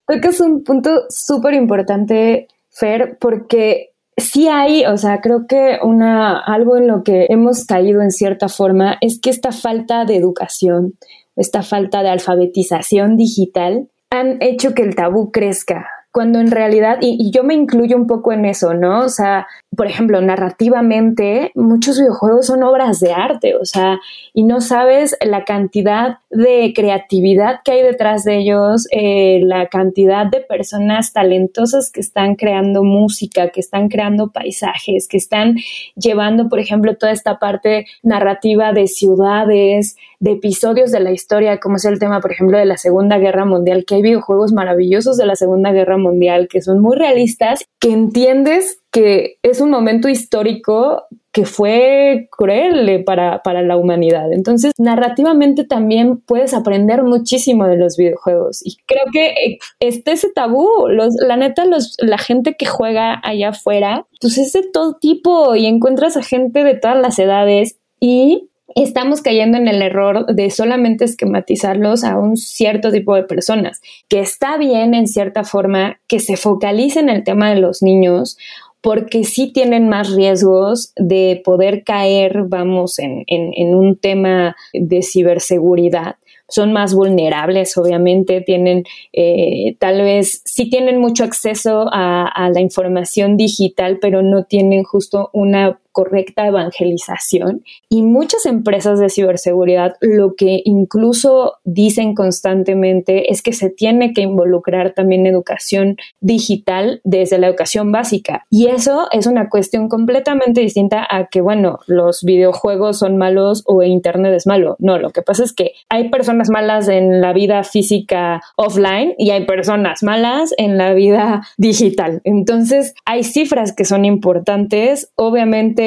Creo 0.06 0.22
que 0.22 0.28
es 0.30 0.40
un 0.40 0.64
punto 0.64 0.90
súper 1.10 1.54
importante, 1.54 2.48
Fer, 2.70 3.18
porque 3.20 3.91
sí 4.22 4.48
hay, 4.48 4.86
o 4.86 4.98
sea, 4.98 5.20
creo 5.22 5.46
que 5.48 5.80
una, 5.84 6.40
algo 6.40 6.78
en 6.78 6.88
lo 6.88 7.04
que 7.04 7.28
hemos 7.30 7.66
caído 7.66 8.02
en 8.02 8.12
cierta 8.12 8.48
forma 8.48 8.98
es 9.02 9.20
que 9.20 9.30
esta 9.30 9.52
falta 9.52 10.06
de 10.06 10.16
educación, 10.16 10.94
esta 11.36 11.64
falta 11.64 12.04
de 12.04 12.10
alfabetización 12.10 13.18
digital 13.18 13.90
han 14.10 14.38
hecho 14.42 14.74
que 14.74 14.84
el 14.84 14.96
tabú 14.96 15.32
crezca 15.32 15.86
cuando 16.12 16.40
en 16.40 16.52
realidad, 16.52 16.98
y, 17.02 17.32
yo 17.32 17.44
me 17.44 17.54
incluyo 17.54 17.96
un 17.96 18.06
poco 18.06 18.34
en 18.34 18.46
eso, 18.46 18.74
¿no? 18.74 19.00
O 19.00 19.10
sea, 19.10 19.48
por 19.76 19.88
ejemplo, 19.88 20.20
narrativamente, 20.20 21.52
muchos 21.56 21.98
videojuegos 21.98 22.48
son 22.48 22.62
obras 22.62 23.00
de 23.00 23.14
arte, 23.14 23.56
o 23.56 23.64
sea, 23.64 24.00
y 24.34 24.44
no 24.44 24.60
sabes 24.60 25.16
la 25.22 25.46
cantidad 25.46 26.18
de 26.30 26.74
creatividad 26.76 27.62
que 27.64 27.72
hay 27.72 27.82
detrás 27.82 28.26
de 28.26 28.40
ellos, 28.40 28.86
eh, 28.92 29.40
la 29.44 29.68
cantidad 29.68 30.26
de 30.26 30.42
personas 30.42 31.14
talentosas 31.14 31.90
que 31.90 32.02
están 32.02 32.36
creando 32.36 32.84
música, 32.84 33.50
que 33.50 33.62
están 33.62 33.88
creando 33.88 34.32
paisajes, 34.32 35.08
que 35.08 35.18
están 35.18 35.56
llevando, 35.96 36.50
por 36.50 36.60
ejemplo, 36.60 36.98
toda 36.98 37.14
esta 37.14 37.40
parte 37.40 37.86
narrativa 38.04 38.74
de 38.74 38.88
ciudades, 38.88 39.96
de 40.20 40.34
episodios 40.34 40.92
de 40.92 41.00
la 41.00 41.12
historia, 41.12 41.62
como 41.62 41.78
es 41.78 41.86
el 41.86 41.98
tema, 41.98 42.20
por 42.20 42.34
ejemplo, 42.34 42.58
de 42.58 42.66
la 42.66 42.78
Segunda 42.78 43.18
Guerra 43.20 43.46
Mundial, 43.46 43.86
que 43.88 43.96
hay 43.96 44.02
videojuegos 44.02 44.52
maravillosos 44.52 45.16
de 45.16 45.26
la 45.26 45.38
Segunda 45.38 45.72
Guerra 45.72 45.98
Mundial 45.98 46.50
que 46.50 46.62
son 46.62 46.82
muy 46.82 46.98
realistas, 46.98 47.64
que 47.80 47.92
entiendes 47.92 48.81
que 48.92 49.38
es 49.42 49.62
un 49.62 49.70
momento 49.70 50.10
histórico 50.10 51.08
que 51.32 51.46
fue 51.46 52.28
cruel 52.30 53.06
para, 53.06 53.42
para, 53.42 53.62
la 53.62 53.78
humanidad. 53.78 54.34
Entonces, 54.34 54.74
narrativamente 54.78 55.64
también 55.64 56.18
puedes 56.18 56.54
aprender 56.54 57.04
muchísimo 57.04 57.68
de 57.68 57.78
los 57.78 57.96
videojuegos. 57.96 58.62
Y 58.66 58.76
creo 58.86 59.06
que 59.14 59.28
eh, 59.28 59.60
este 59.80 60.12
ese 60.12 60.30
tabú. 60.30 60.68
Los, 60.90 61.16
la 61.16 61.38
neta, 61.38 61.64
los, 61.66 61.96
la 62.00 62.18
gente 62.18 62.56
que 62.58 62.66
juega 62.66 63.22
allá 63.24 63.50
afuera, 63.50 64.06
pues 64.20 64.38
es 64.38 64.52
de 64.52 64.64
todo 64.64 64.98
tipo 64.98 65.56
y 65.56 65.68
encuentras 65.68 66.18
a 66.18 66.24
gente 66.24 66.66
de 66.66 66.76
todas 66.76 66.98
las 66.98 67.18
edades 67.18 67.78
y 68.02 68.50
estamos 68.76 69.22
cayendo 69.22 69.58
en 69.58 69.68
el 69.68 69.82
error 69.82 70.26
de 70.28 70.50
solamente 70.50 71.06
esquematizarlos 71.06 72.04
a 72.04 72.18
un 72.18 72.38
cierto 72.38 72.92
tipo 72.92 73.16
de 73.16 73.24
personas, 73.24 73.82
que 74.08 74.20
está 74.20 74.58
bien 74.58 74.94
en 74.94 75.08
cierta 75.08 75.44
forma 75.44 76.00
que 76.08 76.20
se 76.20 76.38
focalice 76.38 77.00
en 77.00 77.10
el 77.10 77.24
tema 77.24 77.50
de 77.50 77.60
los 77.60 77.82
niños 77.82 78.38
porque 78.82 79.24
sí 79.24 79.52
tienen 79.54 79.88
más 79.90 80.12
riesgos 80.12 80.94
de 80.96 81.42
poder 81.46 81.84
caer, 81.84 82.44
vamos, 82.48 83.00
en, 83.00 83.24
en 83.28 83.76
un 83.76 83.96
tema 83.96 84.56
de 84.74 85.02
ciberseguridad. 85.04 86.16
Son 86.52 86.74
más 86.74 86.94
vulnerables, 86.94 87.78
obviamente, 87.78 88.42
tienen 88.42 88.84
eh, 89.14 89.78
tal 89.80 90.02
vez 90.02 90.42
sí 90.44 90.70
tienen 90.70 91.00
mucho 91.00 91.24
acceso 91.24 91.86
a, 91.94 92.28
a, 92.28 92.50
la 92.50 92.60
información 92.60 93.38
digital, 93.38 94.00
pero 94.02 94.22
no 94.22 94.44
tienen 94.44 94.84
justo 94.84 95.30
una 95.32 95.80
correcta 95.92 96.48
evangelización 96.48 97.64
y 97.90 98.02
muchas 98.02 98.46
empresas 98.46 99.00
de 99.00 99.10
ciberseguridad 99.10 99.96
lo 100.02 100.36
que 100.36 100.62
incluso 100.66 101.56
dicen 101.64 102.16
constantemente 102.16 103.32
es 103.32 103.42
que 103.42 103.54
se 103.54 103.70
tiene 103.70 104.14
que 104.14 104.22
involucrar 104.22 104.94
también 104.94 105.26
educación 105.26 105.98
digital 106.20 107.02
desde 107.04 107.38
la 107.38 107.48
educación 107.48 107.92
básica. 107.92 108.46
Y 108.50 108.68
eso 108.68 109.08
es 109.12 109.28
una 109.28 109.50
cuestión 109.50 109.90
completamente 109.90 110.62
distinta 110.62 111.06
a 111.10 111.28
que 111.28 111.42
bueno 111.42 111.80
los 111.88 112.24
videojuegos 112.24 113.00
son 113.00 113.18
malos 113.18 113.64
o 113.66 113.84
internet 113.84 114.34
es 114.34 114.48
malo. 114.48 114.76
No 114.80 114.98
lo 114.98 115.12
que 115.12 115.22
pasa 115.22 115.44
es 115.44 115.54
que 115.54 115.74
hay 115.90 116.10
personas 116.10 116.50
malas 116.50 116.88
en 116.88 117.22
la 117.22 117.34
vida 117.34 117.64
física 117.64 118.42
offline 118.56 119.14
y 119.18 119.32
hay 119.32 119.46
personas 119.46 120.04
malas 120.04 120.54
en 120.58 120.78
la 120.78 120.94
vida 120.94 121.42
digital. 121.58 122.22
Entonces 122.24 122.94
hay 123.06 123.24
cifras 123.24 123.74
que 123.74 123.86
son 123.86 124.06
importantes. 124.06 125.12
Obviamente 125.16 125.81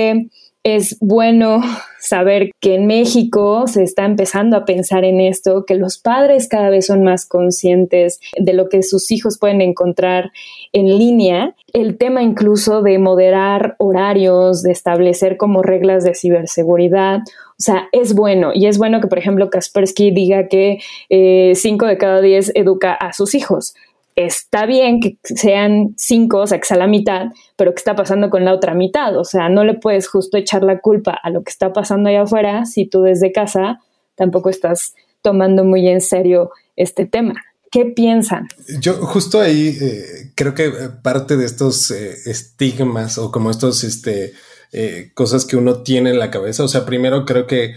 es 0.64 0.96
bueno 1.00 1.60
saber 2.00 2.50
que 2.58 2.74
en 2.74 2.86
México 2.86 3.66
se 3.66 3.82
está 3.82 4.06
empezando 4.06 4.56
a 4.56 4.64
pensar 4.64 5.04
en 5.04 5.20
esto, 5.20 5.64
que 5.66 5.74
los 5.74 5.98
padres 5.98 6.48
cada 6.48 6.70
vez 6.70 6.86
son 6.86 7.04
más 7.04 7.26
conscientes 7.26 8.18
de 8.38 8.52
lo 8.54 8.68
que 8.70 8.82
sus 8.82 9.10
hijos 9.10 9.38
pueden 9.38 9.60
encontrar 9.60 10.32
en 10.72 10.98
línea. 10.98 11.54
El 11.74 11.98
tema 11.98 12.22
incluso 12.22 12.82
de 12.82 12.98
moderar 12.98 13.76
horarios, 13.78 14.62
de 14.62 14.72
establecer 14.72 15.36
como 15.36 15.62
reglas 15.62 16.02
de 16.02 16.14
ciberseguridad. 16.14 17.20
O 17.50 17.62
sea, 17.62 17.88
es 17.92 18.14
bueno. 18.14 18.50
Y 18.54 18.66
es 18.66 18.78
bueno 18.78 19.00
que, 19.00 19.06
por 19.06 19.18
ejemplo, 19.18 19.50
Kaspersky 19.50 20.10
diga 20.12 20.48
que 20.48 20.78
5 21.08 21.10
eh, 21.10 21.88
de 21.88 21.98
cada 21.98 22.20
10 22.22 22.52
educa 22.54 22.94
a 22.94 23.12
sus 23.12 23.34
hijos 23.34 23.74
está 24.16 24.66
bien 24.66 25.00
que 25.00 25.18
sean 25.22 25.94
cinco, 25.96 26.38
o 26.38 26.46
sea, 26.46 26.58
que 26.58 26.66
sea 26.66 26.76
la 26.76 26.86
mitad, 26.86 27.26
pero 27.56 27.72
¿qué 27.72 27.78
está 27.78 27.96
pasando 27.96 28.30
con 28.30 28.44
la 28.44 28.54
otra 28.54 28.74
mitad? 28.74 29.16
O 29.18 29.24
sea, 29.24 29.48
no 29.48 29.64
le 29.64 29.74
puedes 29.74 30.08
justo 30.08 30.36
echar 30.36 30.62
la 30.62 30.80
culpa 30.80 31.18
a 31.22 31.30
lo 31.30 31.42
que 31.42 31.50
está 31.50 31.72
pasando 31.72 32.08
allá 32.08 32.22
afuera 32.22 32.64
si 32.64 32.86
tú 32.86 33.02
desde 33.02 33.32
casa 33.32 33.80
tampoco 34.14 34.50
estás 34.50 34.94
tomando 35.22 35.64
muy 35.64 35.88
en 35.88 36.00
serio 36.00 36.50
este 36.76 37.06
tema. 37.06 37.34
¿Qué 37.70 37.86
piensan? 37.86 38.46
Yo 38.78 38.94
justo 39.04 39.40
ahí 39.40 39.76
eh, 39.80 40.30
creo 40.36 40.54
que 40.54 40.70
parte 41.02 41.36
de 41.36 41.44
estos 41.44 41.90
eh, 41.90 42.14
estigmas 42.26 43.18
o 43.18 43.32
como 43.32 43.50
estos 43.50 43.82
este, 43.82 44.32
eh, 44.70 45.10
cosas 45.14 45.44
que 45.44 45.56
uno 45.56 45.82
tiene 45.82 46.10
en 46.10 46.20
la 46.20 46.30
cabeza, 46.30 46.62
o 46.62 46.68
sea, 46.68 46.86
primero 46.86 47.24
creo 47.24 47.48
que 47.48 47.74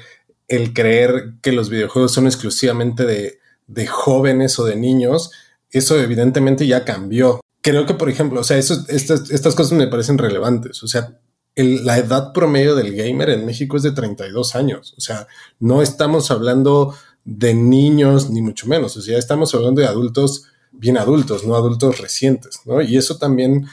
el 0.47 0.73
creer 0.73 1.33
que 1.41 1.51
los 1.51 1.69
videojuegos 1.69 2.13
son 2.13 2.27
exclusivamente 2.27 3.05
de, 3.05 3.39
de 3.65 3.87
jóvenes 3.87 4.59
o 4.59 4.65
de 4.65 4.75
niños, 4.75 5.31
eso 5.71 5.99
evidentemente 5.99 6.65
ya 6.67 6.85
cambió. 6.85 7.41
creo 7.61 7.85
que, 7.85 7.93
por 7.93 8.09
ejemplo, 8.09 8.41
o 8.41 8.43
sea, 8.43 8.57
estas, 8.57 8.87
estas 8.89 9.55
cosas 9.55 9.73
me 9.73 9.87
parecen 9.87 10.17
relevantes. 10.17 10.81
O 10.83 10.87
sea, 10.87 11.19
la 11.55 11.97
edad 11.97 12.33
promedio 12.33 12.75
del 12.75 12.95
gamer 12.95 13.29
en 13.31 13.45
México 13.45 13.77
es 13.77 13.83
de 13.83 13.91
32 13.91 14.55
años. 14.55 14.93
O 14.97 15.01
sea, 15.01 15.27
no 15.59 15.81
estamos 15.81 16.31
hablando 16.31 16.95
de 17.25 17.53
niños 17.53 18.29
ni 18.29 18.41
mucho 18.41 18.67
menos. 18.67 18.95
O 18.95 19.01
sea, 19.01 19.17
estamos 19.17 19.53
hablando 19.53 19.81
de 19.81 19.87
adultos 19.87 20.45
bien 20.71 20.97
adultos, 20.97 21.45
no 21.45 21.55
adultos 21.55 21.99
recientes, 21.99 22.61
¿no? 22.65 22.81
Y 22.81 22.97
eso 22.97 23.17
también 23.17 23.67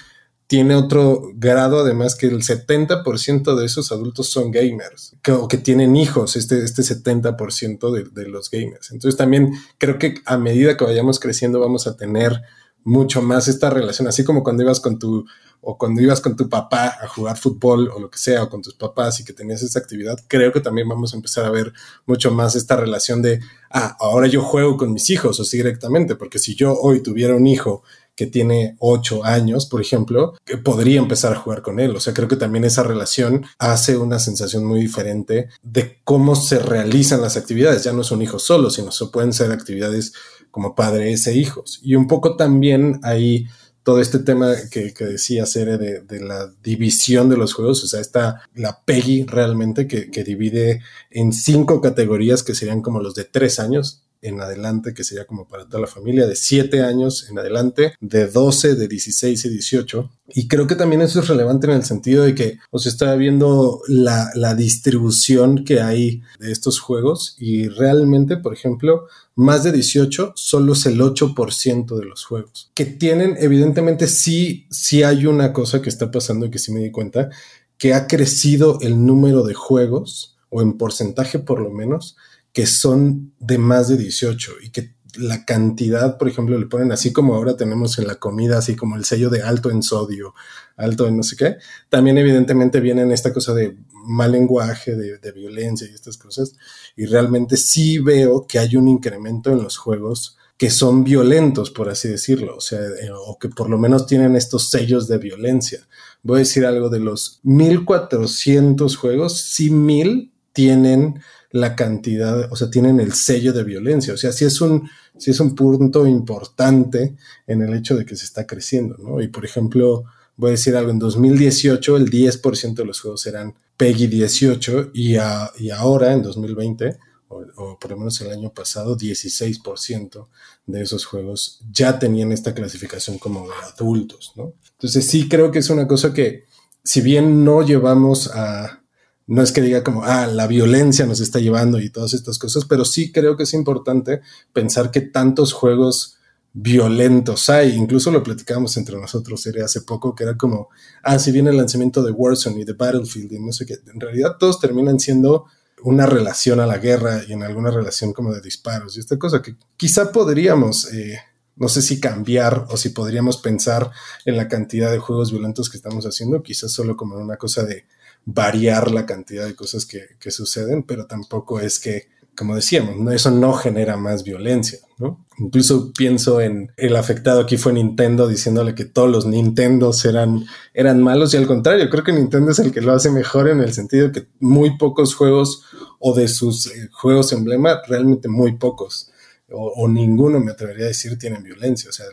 tiene 0.46 0.74
otro 0.74 1.30
grado, 1.34 1.80
además 1.80 2.14
que 2.14 2.26
el 2.26 2.42
70% 2.42 3.56
de 3.56 3.64
esos 3.64 3.92
adultos 3.92 4.28
son 4.28 4.50
gamers, 4.50 5.16
o 5.30 5.48
que 5.48 5.56
tienen 5.58 5.96
hijos, 5.96 6.36
este, 6.36 6.62
este 6.62 6.82
70% 6.82 7.90
de, 7.90 8.04
de 8.04 8.28
los 8.28 8.50
gamers. 8.50 8.90
Entonces 8.90 9.16
también 9.16 9.52
creo 9.78 9.98
que 9.98 10.16
a 10.26 10.36
medida 10.36 10.76
que 10.76 10.84
vayamos 10.84 11.18
creciendo 11.18 11.60
vamos 11.60 11.86
a 11.86 11.96
tener 11.96 12.42
mucho 12.84 13.22
más 13.22 13.48
esta 13.48 13.70
relación, 13.70 14.06
así 14.06 14.24
como 14.24 14.42
cuando 14.42 14.62
ibas 14.62 14.80
con 14.80 14.98
tu 14.98 15.24
o 15.66 15.78
cuando 15.78 16.02
ibas 16.02 16.20
con 16.20 16.36
tu 16.36 16.48
papá 16.48 16.94
a 17.00 17.08
jugar 17.08 17.38
fútbol 17.38 17.88
o 17.88 17.98
lo 17.98 18.10
que 18.10 18.18
sea, 18.18 18.42
o 18.42 18.50
con 18.50 18.60
tus 18.60 18.74
papás 18.74 19.20
y 19.20 19.24
que 19.24 19.32
tenías 19.32 19.62
esa 19.62 19.78
actividad, 19.78 20.18
creo 20.28 20.52
que 20.52 20.60
también 20.60 20.88
vamos 20.88 21.12
a 21.12 21.16
empezar 21.16 21.46
a 21.46 21.50
ver 21.50 21.72
mucho 22.06 22.30
más 22.30 22.54
esta 22.54 22.76
relación 22.76 23.22
de, 23.22 23.40
ah, 23.70 23.96
ahora 23.98 24.26
yo 24.26 24.42
juego 24.42 24.76
con 24.76 24.92
mis 24.92 25.08
hijos, 25.08 25.40
o 25.40 25.44
sí 25.44 25.56
directamente, 25.56 26.16
porque 26.16 26.38
si 26.38 26.54
yo 26.54 26.74
hoy 26.74 27.02
tuviera 27.02 27.34
un 27.34 27.46
hijo 27.46 27.82
que 28.16 28.26
tiene 28.26 28.76
ocho 28.78 29.24
años, 29.24 29.66
por 29.66 29.80
ejemplo, 29.80 30.34
que 30.44 30.56
podría 30.56 30.98
empezar 30.98 31.32
a 31.32 31.38
jugar 31.38 31.62
con 31.62 31.80
él. 31.80 31.96
O 31.96 32.00
sea, 32.00 32.14
creo 32.14 32.28
que 32.28 32.36
también 32.36 32.64
esa 32.64 32.82
relación 32.82 33.44
hace 33.58 33.96
una 33.96 34.18
sensación 34.18 34.64
muy 34.64 34.80
diferente 34.80 35.48
de 35.62 35.98
cómo 36.04 36.36
se 36.36 36.58
realizan 36.58 37.20
las 37.20 37.36
actividades. 37.36 37.84
Ya 37.84 37.92
no 37.92 38.02
es 38.02 38.10
un 38.10 38.22
hijo 38.22 38.38
solo, 38.38 38.70
sino 38.70 38.90
que 38.90 39.12
pueden 39.12 39.32
ser 39.32 39.50
actividades 39.50 40.12
como 40.50 40.74
padres 40.74 41.26
e 41.26 41.34
hijos. 41.34 41.80
Y 41.82 41.96
un 41.96 42.06
poco 42.06 42.36
también 42.36 43.00
ahí 43.02 43.46
todo 43.82 44.00
este 44.00 44.20
tema 44.20 44.54
que, 44.70 44.94
decía 44.98 45.44
Cere 45.44 45.76
de, 45.76 46.20
la 46.20 46.50
división 46.62 47.28
de 47.28 47.36
los 47.36 47.52
juegos, 47.52 47.84
o 47.84 47.86
sea, 47.86 48.00
está 48.00 48.40
la 48.54 48.82
PEGI 48.82 49.24
realmente 49.24 49.86
que 49.86 50.24
divide 50.24 50.80
en 51.10 51.32
cinco 51.32 51.82
categorías 51.82 52.42
que 52.42 52.54
serían 52.54 52.80
como 52.80 53.00
los 53.00 53.14
de 53.14 53.24
tres 53.24 53.58
años, 53.58 54.03
en 54.24 54.40
adelante, 54.40 54.94
que 54.94 55.04
sería 55.04 55.26
como 55.26 55.46
para 55.46 55.66
toda 55.66 55.82
la 55.82 55.86
familia, 55.86 56.26
de 56.26 56.34
7 56.34 56.82
años 56.82 57.28
en 57.30 57.38
adelante, 57.38 57.94
de 58.00 58.26
12, 58.26 58.74
de 58.74 58.88
16 58.88 59.44
y 59.44 59.48
18. 59.50 60.10
Y 60.34 60.48
creo 60.48 60.66
que 60.66 60.74
también 60.74 61.02
eso 61.02 61.20
es 61.20 61.28
relevante 61.28 61.66
en 61.66 61.74
el 61.74 61.84
sentido 61.84 62.24
de 62.24 62.34
que 62.34 62.58
os 62.70 62.86
está 62.86 63.14
viendo 63.14 63.82
la, 63.86 64.30
la 64.34 64.54
distribución 64.54 65.64
que 65.64 65.80
hay 65.80 66.22
de 66.40 66.50
estos 66.50 66.80
juegos 66.80 67.36
y 67.38 67.68
realmente, 67.68 68.38
por 68.38 68.54
ejemplo, 68.54 69.06
más 69.36 69.64
de 69.64 69.72
18 69.72 70.32
solo 70.36 70.72
es 70.72 70.86
el 70.86 71.00
8% 71.00 71.96
de 71.96 72.04
los 72.04 72.24
juegos. 72.24 72.70
Que 72.74 72.86
tienen, 72.86 73.36
evidentemente, 73.38 74.06
sí, 74.06 74.66
sí 74.70 75.02
hay 75.02 75.26
una 75.26 75.52
cosa 75.52 75.82
que 75.82 75.90
está 75.90 76.10
pasando 76.10 76.46
y 76.46 76.50
que 76.50 76.58
sí 76.58 76.72
me 76.72 76.80
di 76.80 76.90
cuenta, 76.90 77.30
que 77.76 77.94
ha 77.94 78.06
crecido 78.06 78.78
el 78.80 79.04
número 79.04 79.42
de 79.42 79.54
juegos, 79.54 80.36
o 80.48 80.62
en 80.62 80.78
porcentaje 80.78 81.40
por 81.40 81.60
lo 81.60 81.70
menos, 81.70 82.16
que 82.54 82.66
son 82.66 83.34
de 83.40 83.58
más 83.58 83.88
de 83.88 83.98
18 83.98 84.52
y 84.62 84.70
que 84.70 84.94
la 85.16 85.44
cantidad, 85.44 86.16
por 86.18 86.28
ejemplo, 86.28 86.56
le 86.58 86.66
ponen 86.66 86.92
así 86.92 87.12
como 87.12 87.34
ahora 87.34 87.56
tenemos 87.56 87.98
en 87.98 88.06
la 88.06 88.16
comida, 88.16 88.58
así 88.58 88.74
como 88.76 88.96
el 88.96 89.04
sello 89.04 89.28
de 89.28 89.42
alto 89.42 89.70
en 89.70 89.82
sodio, 89.82 90.34
alto 90.76 91.06
en 91.06 91.16
no 91.16 91.22
sé 91.22 91.36
qué, 91.36 91.56
también 91.88 92.16
evidentemente 92.16 92.80
viene 92.80 93.12
esta 93.12 93.32
cosa 93.32 93.54
de 93.54 93.76
mal 94.06 94.32
lenguaje, 94.32 94.96
de, 94.96 95.18
de, 95.18 95.32
violencia 95.32 95.86
y 95.88 95.94
estas 95.94 96.16
cosas, 96.16 96.54
y 96.96 97.06
realmente 97.06 97.56
sí 97.56 97.98
veo 97.98 98.46
que 98.46 98.58
hay 98.58 98.76
un 98.76 98.88
incremento 98.88 99.50
en 99.50 99.62
los 99.62 99.76
juegos 99.76 100.36
que 100.56 100.70
son 100.70 101.02
violentos, 101.02 101.70
por 101.70 101.88
así 101.88 102.08
decirlo, 102.08 102.56
o 102.56 102.60
sea, 102.60 102.78
eh, 102.80 103.10
o 103.12 103.38
que 103.38 103.48
por 103.48 103.68
lo 103.68 103.78
menos 103.78 104.06
tienen 104.06 104.36
estos 104.36 104.70
sellos 104.70 105.08
de 105.08 105.18
violencia. 105.18 105.86
Voy 106.22 106.36
a 106.36 106.38
decir 106.40 106.64
algo 106.64 106.88
de 106.88 107.00
los 107.00 107.40
1400 107.42 108.96
juegos, 108.96 109.40
sí 109.40 109.70
mil 109.70 110.32
tienen 110.52 111.20
la 111.54 111.76
cantidad, 111.76 112.52
o 112.52 112.56
sea, 112.56 112.68
tienen 112.68 112.98
el 112.98 113.12
sello 113.12 113.52
de 113.52 113.62
violencia. 113.62 114.12
O 114.12 114.16
sea, 114.16 114.32
sí 114.32 114.44
es 114.44 114.60
un, 114.60 114.90
sí 115.16 115.30
es 115.30 115.38
un 115.38 115.54
punto 115.54 116.04
importante 116.04 117.14
en 117.46 117.62
el 117.62 117.74
hecho 117.74 117.96
de 117.96 118.04
que 118.04 118.16
se 118.16 118.24
está 118.24 118.44
creciendo, 118.44 118.96
¿no? 118.98 119.22
Y 119.22 119.28
por 119.28 119.44
ejemplo, 119.44 120.02
voy 120.36 120.48
a 120.48 120.50
decir 120.50 120.74
algo, 120.74 120.90
en 120.90 120.98
2018 120.98 121.96
el 121.96 122.10
10% 122.10 122.74
de 122.74 122.84
los 122.84 123.00
juegos 123.00 123.24
eran 123.28 123.54
PEGI 123.76 124.08
18 124.08 124.90
y, 124.94 125.14
a, 125.14 125.48
y 125.56 125.70
ahora 125.70 126.12
en 126.12 126.22
2020, 126.22 126.98
o, 127.28 127.78
por 127.78 127.90
lo 127.92 127.98
menos 127.98 128.20
el 128.20 128.32
año 128.32 128.52
pasado, 128.52 128.96
16% 128.96 130.26
de 130.66 130.82
esos 130.82 131.04
juegos 131.04 131.60
ya 131.70 132.00
tenían 132.00 132.32
esta 132.32 132.52
clasificación 132.52 133.18
como 133.18 133.46
adultos, 133.62 134.32
¿no? 134.34 134.54
Entonces 134.72 135.06
sí 135.06 135.28
creo 135.28 135.52
que 135.52 135.60
es 135.60 135.70
una 135.70 135.86
cosa 135.86 136.12
que, 136.12 136.46
si 136.82 137.00
bien 137.00 137.44
no 137.44 137.62
llevamos 137.62 138.28
a 138.34 138.83
no 139.26 139.42
es 139.42 139.52
que 139.52 139.62
diga 139.62 139.82
como, 139.82 140.04
ah, 140.04 140.26
la 140.26 140.46
violencia 140.46 141.06
nos 141.06 141.20
está 141.20 141.38
llevando 141.38 141.80
y 141.80 141.90
todas 141.90 142.14
estas 142.14 142.38
cosas, 142.38 142.64
pero 142.66 142.84
sí 142.84 143.10
creo 143.10 143.36
que 143.36 143.44
es 143.44 143.54
importante 143.54 144.20
pensar 144.52 144.90
que 144.90 145.00
tantos 145.00 145.52
juegos 145.52 146.16
violentos 146.52 147.50
hay. 147.50 147.74
Incluso 147.74 148.10
lo 148.10 148.22
platicábamos 148.22 148.76
entre 148.76 148.96
nosotros 148.96 149.44
era 149.46 149.64
hace 149.64 149.82
poco, 149.82 150.14
que 150.14 150.24
era 150.24 150.36
como, 150.36 150.68
ah, 151.02 151.18
si 151.18 151.32
viene 151.32 151.50
el 151.50 151.56
lanzamiento 151.56 152.02
de 152.02 152.12
Warzone 152.12 152.60
y 152.60 152.64
de 152.64 152.74
Battlefield 152.74 153.32
y 153.32 153.40
no 153.40 153.52
sé 153.52 153.66
qué. 153.66 153.78
En 153.92 154.00
realidad 154.00 154.36
todos 154.38 154.60
terminan 154.60 155.00
siendo 155.00 155.46
una 155.82 156.06
relación 156.06 156.60
a 156.60 156.66
la 156.66 156.78
guerra 156.78 157.22
y 157.28 157.32
en 157.32 157.42
alguna 157.42 157.70
relación 157.70 158.12
como 158.12 158.32
de 158.32 158.40
disparos 158.40 158.96
y 158.96 159.00
esta 159.00 159.18
cosa 159.18 159.42
que 159.42 159.56
quizá 159.76 160.12
podríamos, 160.12 160.90
eh, 160.92 161.18
no 161.56 161.68
sé 161.68 161.82
si 161.82 162.00
cambiar 162.00 162.66
o 162.70 162.78
si 162.78 162.88
podríamos 162.88 163.36
pensar 163.36 163.90
en 164.24 164.36
la 164.38 164.48
cantidad 164.48 164.90
de 164.90 164.98
juegos 164.98 165.30
violentos 165.30 165.68
que 165.68 165.76
estamos 165.76 166.06
haciendo, 166.06 166.42
quizás 166.42 166.72
solo 166.72 166.96
como 166.96 167.16
una 167.16 167.36
cosa 167.36 167.64
de 167.64 167.84
variar 168.24 168.90
la 168.90 169.06
cantidad 169.06 169.46
de 169.46 169.54
cosas 169.54 169.86
que, 169.86 170.00
que 170.18 170.30
suceden, 170.30 170.82
pero 170.82 171.06
tampoco 171.06 171.60
es 171.60 171.78
que, 171.78 172.08
como 172.36 172.56
decíamos, 172.56 172.96
eso 173.12 173.30
no 173.30 173.52
genera 173.52 173.96
más 173.96 174.24
violencia, 174.24 174.78
¿no? 174.98 175.24
Incluso 175.38 175.92
pienso 175.92 176.40
en 176.40 176.72
el 176.76 176.96
afectado 176.96 177.40
aquí 177.40 177.56
fue 177.56 177.72
Nintendo 177.72 178.28
diciéndole 178.28 178.74
que 178.74 178.84
todos 178.84 179.10
los 179.10 179.26
Nintendos 179.26 180.04
eran, 180.04 180.46
eran 180.72 181.02
malos 181.02 181.34
y 181.34 181.36
al 181.36 181.46
contrario, 181.46 181.90
creo 181.90 182.04
que 182.04 182.12
Nintendo 182.12 182.52
es 182.52 182.60
el 182.60 182.72
que 182.72 182.80
lo 182.80 182.92
hace 182.92 183.10
mejor 183.10 183.48
en 183.48 183.60
el 183.60 183.72
sentido 183.72 184.12
que 184.12 184.26
muy 184.40 184.78
pocos 184.78 185.14
juegos 185.14 185.64
o 185.98 186.14
de 186.14 186.28
sus 186.28 186.66
eh, 186.66 186.88
juegos 186.92 187.32
emblema, 187.32 187.80
realmente 187.86 188.28
muy 188.28 188.56
pocos 188.56 189.10
o, 189.50 189.72
o 189.76 189.88
ninguno 189.88 190.40
me 190.40 190.52
atrevería 190.52 190.84
a 190.84 190.88
decir 190.88 191.18
tienen 191.18 191.42
violencia, 191.42 191.90
o 191.90 191.92
sea, 191.92 192.06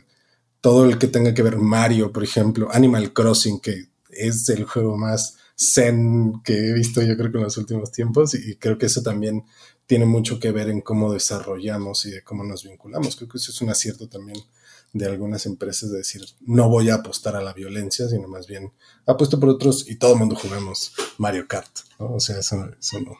todo 0.61 0.85
el 0.85 0.97
que 0.97 1.07
tenga 1.07 1.33
que 1.33 1.43
ver 1.43 1.57
Mario, 1.57 2.11
por 2.11 2.23
ejemplo, 2.23 2.69
Animal 2.71 3.13
Crossing, 3.13 3.59
que 3.59 3.87
es 4.09 4.47
el 4.49 4.65
juego 4.65 4.97
más 4.97 5.37
zen 5.61 6.41
que 6.43 6.69
he 6.69 6.73
visto 6.73 7.01
yo 7.01 7.15
creo 7.15 7.31
que 7.31 7.37
en 7.37 7.43
los 7.43 7.57
últimos 7.57 7.91
tiempos 7.91 8.33
y 8.33 8.55
creo 8.55 8.77
que 8.77 8.87
eso 8.87 9.03
también 9.03 9.43
tiene 9.85 10.05
mucho 10.05 10.39
que 10.39 10.51
ver 10.51 10.69
en 10.69 10.81
cómo 10.81 11.13
desarrollamos 11.13 12.05
y 12.05 12.11
de 12.11 12.23
cómo 12.23 12.43
nos 12.43 12.63
vinculamos. 12.63 13.15
Creo 13.15 13.27
que 13.27 13.37
eso 13.37 13.51
es 13.51 13.61
un 13.61 13.69
acierto 13.69 14.07
también 14.07 14.37
de 14.93 15.05
algunas 15.05 15.45
empresas 15.45 15.91
de 15.91 15.99
decir, 15.99 16.21
no 16.41 16.69
voy 16.69 16.89
a 16.89 16.95
apostar 16.95 17.35
a 17.35 17.41
la 17.41 17.53
violencia, 17.53 18.09
sino 18.09 18.27
más 18.27 18.47
bien 18.47 18.73
apuesto 19.05 19.39
por 19.39 19.49
otros 19.49 19.89
y 19.89 19.95
todo 19.95 20.13
el 20.13 20.19
mundo 20.19 20.35
juguemos 20.35 20.93
Mario 21.17 21.47
Kart. 21.47 21.69
¿no? 21.99 22.15
O 22.15 22.19
sea, 22.19 22.39
eso, 22.39 22.69
eso 22.77 22.99
no, 22.99 23.17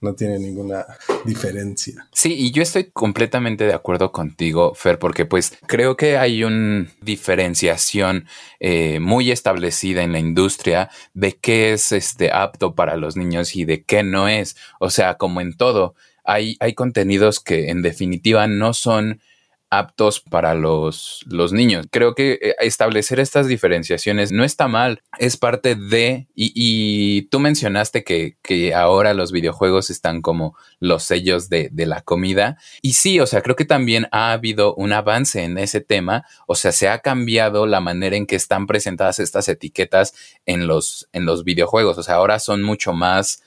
no, 0.00 0.14
tiene 0.14 0.38
ninguna 0.38 0.84
diferencia. 1.24 2.08
Sí, 2.12 2.34
y 2.34 2.50
yo 2.50 2.62
estoy 2.62 2.90
completamente 2.90 3.64
de 3.64 3.72
acuerdo 3.72 4.10
contigo, 4.10 4.74
Fer, 4.74 4.98
porque 4.98 5.24
pues 5.24 5.56
creo 5.66 5.96
que 5.96 6.18
hay 6.18 6.42
una 6.42 6.88
diferenciación 7.00 8.26
eh, 8.58 8.98
muy 8.98 9.30
establecida 9.30 10.02
en 10.02 10.12
la 10.12 10.18
industria 10.18 10.90
de 11.14 11.36
qué 11.36 11.72
es 11.72 11.92
este 11.92 12.32
apto 12.32 12.74
para 12.74 12.96
los 12.96 13.16
niños 13.16 13.54
y 13.54 13.64
de 13.64 13.84
qué 13.84 14.02
no 14.02 14.28
es. 14.28 14.56
O 14.80 14.90
sea, 14.90 15.18
como 15.18 15.40
en 15.40 15.56
todo, 15.56 15.94
hay, 16.24 16.56
hay 16.58 16.74
contenidos 16.74 17.38
que 17.38 17.70
en 17.70 17.82
definitiva 17.82 18.46
no 18.48 18.74
son 18.74 19.20
aptos 19.72 20.20
para 20.20 20.54
los, 20.54 21.24
los 21.26 21.54
niños. 21.54 21.86
Creo 21.90 22.14
que 22.14 22.32
eh, 22.42 22.54
establecer 22.60 23.18
estas 23.18 23.46
diferenciaciones 23.46 24.30
no 24.30 24.44
está 24.44 24.68
mal, 24.68 25.00
es 25.18 25.38
parte 25.38 25.76
de, 25.76 26.28
y, 26.34 26.52
y 26.54 27.22
tú 27.22 27.40
mencionaste 27.40 28.04
que, 28.04 28.36
que, 28.42 28.74
ahora 28.74 29.14
los 29.14 29.32
videojuegos 29.32 29.88
están 29.88 30.20
como 30.20 30.54
los 30.78 31.04
sellos 31.04 31.48
de, 31.48 31.70
de, 31.72 31.86
la 31.86 32.02
comida. 32.02 32.58
Y 32.82 32.92
sí, 32.92 33.18
o 33.18 33.26
sea, 33.26 33.40
creo 33.40 33.56
que 33.56 33.64
también 33.64 34.08
ha 34.12 34.32
habido 34.32 34.74
un 34.74 34.92
avance 34.92 35.42
en 35.42 35.56
ese 35.56 35.80
tema, 35.80 36.26
o 36.46 36.54
sea, 36.54 36.70
se 36.70 36.90
ha 36.90 36.98
cambiado 36.98 37.66
la 37.66 37.80
manera 37.80 38.16
en 38.16 38.26
que 38.26 38.36
están 38.36 38.66
presentadas 38.66 39.20
estas 39.20 39.48
etiquetas 39.48 40.12
en 40.44 40.66
los, 40.66 41.08
en 41.14 41.24
los 41.24 41.44
videojuegos, 41.44 41.96
o 41.96 42.02
sea, 42.02 42.16
ahora 42.16 42.40
son 42.40 42.62
mucho 42.62 42.92
más 42.92 43.42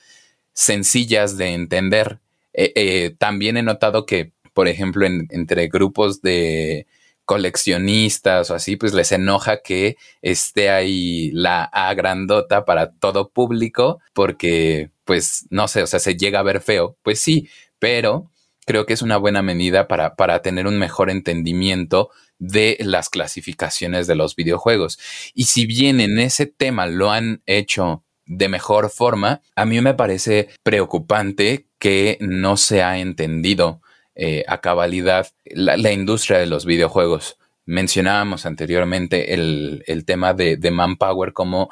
sencillas 0.54 1.36
de 1.36 1.54
entender. 1.54 2.18
Eh, 2.58 2.72
eh, 2.74 3.14
también 3.18 3.58
he 3.58 3.62
notado 3.62 4.06
que 4.06 4.32
por 4.56 4.68
ejemplo, 4.68 5.04
en, 5.04 5.28
entre 5.28 5.68
grupos 5.68 6.22
de 6.22 6.86
coleccionistas 7.26 8.50
o 8.50 8.54
así, 8.54 8.76
pues 8.76 8.94
les 8.94 9.12
enoja 9.12 9.60
que 9.60 9.98
esté 10.22 10.70
ahí 10.70 11.30
la 11.32 11.64
A 11.64 11.92
grandota 11.92 12.64
para 12.64 12.92
todo 12.92 13.28
público, 13.28 14.00
porque, 14.14 14.92
pues, 15.04 15.46
no 15.50 15.68
sé, 15.68 15.82
o 15.82 15.86
sea, 15.86 16.00
se 16.00 16.16
llega 16.16 16.38
a 16.38 16.42
ver 16.42 16.62
feo. 16.62 16.96
Pues 17.02 17.20
sí, 17.20 17.50
pero 17.78 18.30
creo 18.64 18.86
que 18.86 18.94
es 18.94 19.02
una 19.02 19.18
buena 19.18 19.42
medida 19.42 19.88
para, 19.88 20.16
para 20.16 20.40
tener 20.40 20.66
un 20.66 20.78
mejor 20.78 21.10
entendimiento 21.10 22.08
de 22.38 22.78
las 22.80 23.10
clasificaciones 23.10 24.06
de 24.06 24.14
los 24.14 24.36
videojuegos. 24.36 24.98
Y 25.34 25.44
si 25.44 25.66
bien 25.66 26.00
en 26.00 26.18
ese 26.18 26.46
tema 26.46 26.86
lo 26.86 27.10
han 27.10 27.42
hecho 27.44 28.04
de 28.24 28.48
mejor 28.48 28.88
forma, 28.88 29.42
a 29.54 29.66
mí 29.66 29.82
me 29.82 29.92
parece 29.92 30.48
preocupante 30.62 31.66
que 31.78 32.16
no 32.20 32.56
se 32.56 32.82
ha 32.82 32.98
entendido 32.98 33.82
eh, 34.16 34.44
a 34.48 34.60
cabalidad 34.60 35.28
la, 35.44 35.92
industria 35.92 36.38
de 36.38 36.46
los 36.46 36.66
videojuegos. 36.66 37.38
Mencionábamos 37.64 38.46
anteriormente 38.46 39.34
el, 39.34 40.04
tema 40.06 40.34
de, 40.34 40.58
Manpower, 40.70 41.32
cómo 41.32 41.70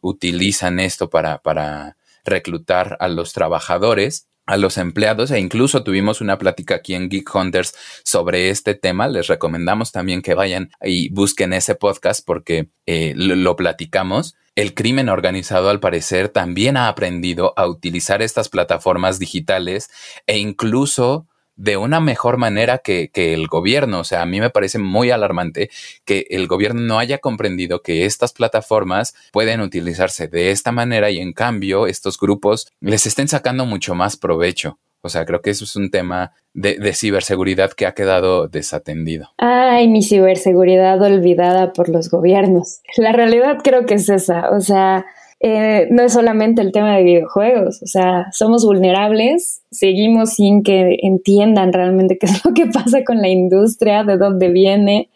utilizan 0.00 0.78
esto 0.78 1.08
para, 1.08 1.38
para 1.38 1.96
reclutar 2.24 2.96
a 3.00 3.08
los 3.08 3.32
trabajadores 3.32 4.28
a 4.46 4.56
los 4.56 4.76
empleados 4.76 5.30
e 5.30 5.38
incluso 5.38 5.84
tuvimos 5.84 6.20
una 6.20 6.38
plática 6.38 6.76
aquí 6.76 6.94
en 6.94 7.08
Geek 7.08 7.32
Hunters 7.34 7.74
sobre 8.04 8.50
este 8.50 8.74
tema. 8.74 9.08
Les 9.08 9.28
recomendamos 9.28 9.92
también 9.92 10.22
que 10.22 10.34
vayan 10.34 10.70
y 10.82 11.10
busquen 11.10 11.52
ese 11.52 11.74
podcast 11.74 12.24
porque 12.26 12.68
eh, 12.86 13.14
lo, 13.16 13.56
platicamos. 13.56 14.34
El 14.54 14.74
crimen 14.74 15.08
organizado 15.08 15.70
al 15.70 15.80
parecer 15.80 16.28
también 16.28 16.76
ha 16.76 16.88
aprendido 16.88 17.54
a 17.56 17.66
utilizar 17.66 18.20
estas 18.20 18.50
plataformas 18.50 19.18
digitales 19.18 19.88
e 20.26 20.36
incluso 20.36 21.26
de 21.56 21.78
una 21.78 22.00
mejor 22.00 22.36
manera 22.36 22.78
que, 22.78 23.10
el 23.14 23.46
gobierno. 23.46 24.00
O 24.00 24.04
sea, 24.04 24.20
a 24.20 24.26
mí 24.26 24.40
me 24.40 24.50
parece 24.50 24.78
muy 24.78 25.10
alarmante 25.10 25.70
que 26.04 26.26
el 26.28 26.48
gobierno 26.48 26.82
no 26.82 26.98
haya 26.98 27.16
comprendido 27.16 27.80
que 27.80 28.04
estas 28.04 28.34
plataformas 28.34 29.14
pueden 29.32 29.62
utilizarse 29.62 30.28
de 30.28 30.50
esta 30.50 30.70
manera 30.70 31.10
y 31.10 31.18
en 31.18 31.32
cambio 31.32 31.86
estos 31.86 32.18
grupos 32.18 32.68
les 32.80 33.06
estén 33.06 33.28
sacando 33.28 33.64
mucho 33.64 33.94
más 33.94 34.18
provecho. 34.18 34.78
O 35.02 35.08
sea, 35.08 35.24
creo 35.24 35.42
que 35.42 35.50
eso 35.50 35.64
es 35.64 35.74
un 35.76 35.90
tema 35.90 36.32
de, 36.54 36.92
ciberseguridad 36.94 37.72
que 37.72 37.86
ha 37.86 37.92
quedado 37.92 38.46
desatendido. 38.48 39.30
Ay, 39.38 39.88
mi 39.88 40.02
ciberseguridad 40.02 41.02
olvidada 41.02 41.72
por 41.72 41.88
los 41.88 42.08
gobiernos. 42.08 42.80
La 42.96 43.12
realidad 43.12 43.58
creo 43.62 43.84
que 43.84 43.94
es 43.94 44.08
esa. 44.08 44.50
O 44.50 44.60
sea, 44.60 45.04
eh, 45.44 45.88
no 45.90 46.04
es 46.04 46.12
solamente 46.12 46.62
el 46.62 46.70
tema 46.70 46.96
de 46.96 47.02
videojuegos, 47.02 47.82
o 47.82 47.86
sea, 47.88 48.28
somos 48.30 48.64
vulnerables, 48.64 49.62
seguimos 49.72 50.34
sin 50.34 50.62
que 50.62 50.98
entiendan 51.02 51.72
realmente 51.72 52.16
qué 52.16 52.26
es 52.26 52.44
lo 52.44 52.54
que 52.54 52.66
pasa 52.66 53.02
con 53.04 53.20
la 53.20 53.26
industria, 53.26 54.04
de 54.04 54.18
dónde 54.18 54.50
viene. 54.50 55.10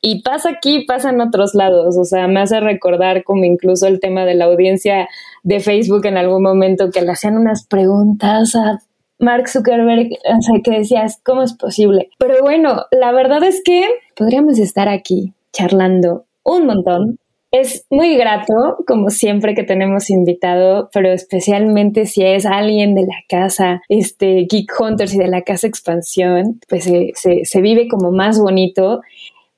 Y 0.00 0.22
pasa 0.22 0.50
aquí, 0.50 0.84
pasa 0.86 1.10
en 1.10 1.20
otros 1.20 1.56
lados, 1.56 1.96
o 1.96 2.04
sea, 2.04 2.28
me 2.28 2.38
hace 2.38 2.60
recordar 2.60 3.24
como 3.24 3.44
incluso 3.44 3.88
el 3.88 3.98
tema 3.98 4.24
de 4.24 4.34
la 4.34 4.44
audiencia 4.44 5.08
de 5.42 5.58
Facebook 5.58 6.06
en 6.06 6.16
algún 6.16 6.44
momento 6.44 6.92
que 6.92 7.02
le 7.02 7.10
hacían 7.10 7.36
unas 7.36 7.66
preguntas 7.66 8.54
a 8.54 8.78
Mark 9.18 9.48
Zuckerberg, 9.48 10.08
o 10.12 10.42
sea, 10.42 10.60
que 10.62 10.78
decías, 10.78 11.20
¿cómo 11.24 11.42
es 11.42 11.54
posible? 11.54 12.10
Pero 12.18 12.42
bueno, 12.42 12.84
la 12.90 13.12
verdad 13.12 13.42
es 13.44 13.62
que 13.64 13.86
podríamos 14.14 14.58
estar 14.58 14.88
aquí 14.88 15.32
charlando 15.52 16.24
un 16.42 16.66
montón, 16.66 17.18
es 17.50 17.86
muy 17.90 18.16
grato, 18.16 18.78
como 18.86 19.10
siempre 19.10 19.54
que 19.54 19.62
tenemos 19.62 20.10
invitado, 20.10 20.90
pero 20.92 21.10
especialmente 21.10 22.06
si 22.06 22.22
es 22.22 22.44
alguien 22.44 22.94
de 22.94 23.02
la 23.02 23.16
casa, 23.28 23.82
este 23.88 24.46
Geek 24.50 24.70
Hunters 24.78 25.14
y 25.14 25.18
de 25.18 25.28
la 25.28 25.42
casa 25.42 25.66
Expansión, 25.66 26.60
pues 26.68 26.84
se, 26.84 27.44
se 27.44 27.60
vive 27.60 27.88
como 27.88 28.10
más 28.10 28.38
bonito 28.38 29.00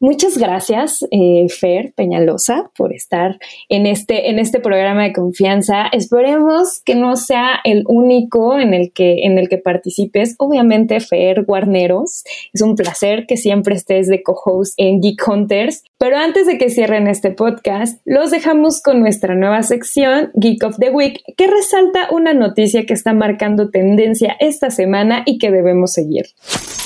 Muchas 0.00 0.38
gracias, 0.38 1.04
eh, 1.10 1.48
Fer 1.48 1.92
Peñalosa, 1.92 2.70
por 2.76 2.92
estar 2.92 3.40
en 3.68 3.84
este, 3.84 4.30
en 4.30 4.38
este 4.38 4.60
programa 4.60 5.02
de 5.02 5.12
confianza. 5.12 5.88
Esperemos 5.88 6.80
que 6.84 6.94
no 6.94 7.16
sea 7.16 7.58
el 7.64 7.82
único 7.88 8.56
en 8.60 8.74
el 8.74 8.92
que, 8.92 9.24
en 9.24 9.38
el 9.38 9.48
que 9.48 9.58
participes. 9.58 10.36
Obviamente, 10.38 11.00
Fer 11.00 11.44
Guarneros, 11.44 12.22
es 12.52 12.62
un 12.62 12.76
placer 12.76 13.26
que 13.26 13.36
siempre 13.36 13.74
estés 13.74 14.06
de 14.06 14.22
co-host 14.22 14.74
en 14.76 15.00
Geek 15.00 15.20
Hunters. 15.26 15.82
Pero 15.98 16.16
antes 16.16 16.46
de 16.46 16.58
que 16.58 16.70
cierren 16.70 17.08
este 17.08 17.32
podcast, 17.32 18.00
los 18.04 18.30
dejamos 18.30 18.80
con 18.80 19.00
nuestra 19.00 19.34
nueva 19.34 19.64
sección, 19.64 20.30
Geek 20.34 20.62
of 20.62 20.76
the 20.78 20.90
Week, 20.90 21.22
que 21.36 21.48
resalta 21.48 22.06
una 22.12 22.34
noticia 22.34 22.86
que 22.86 22.94
está 22.94 23.14
marcando 23.14 23.70
tendencia 23.70 24.36
esta 24.38 24.70
semana 24.70 25.24
y 25.26 25.38
que 25.38 25.50
debemos 25.50 25.92
seguir. 25.92 26.26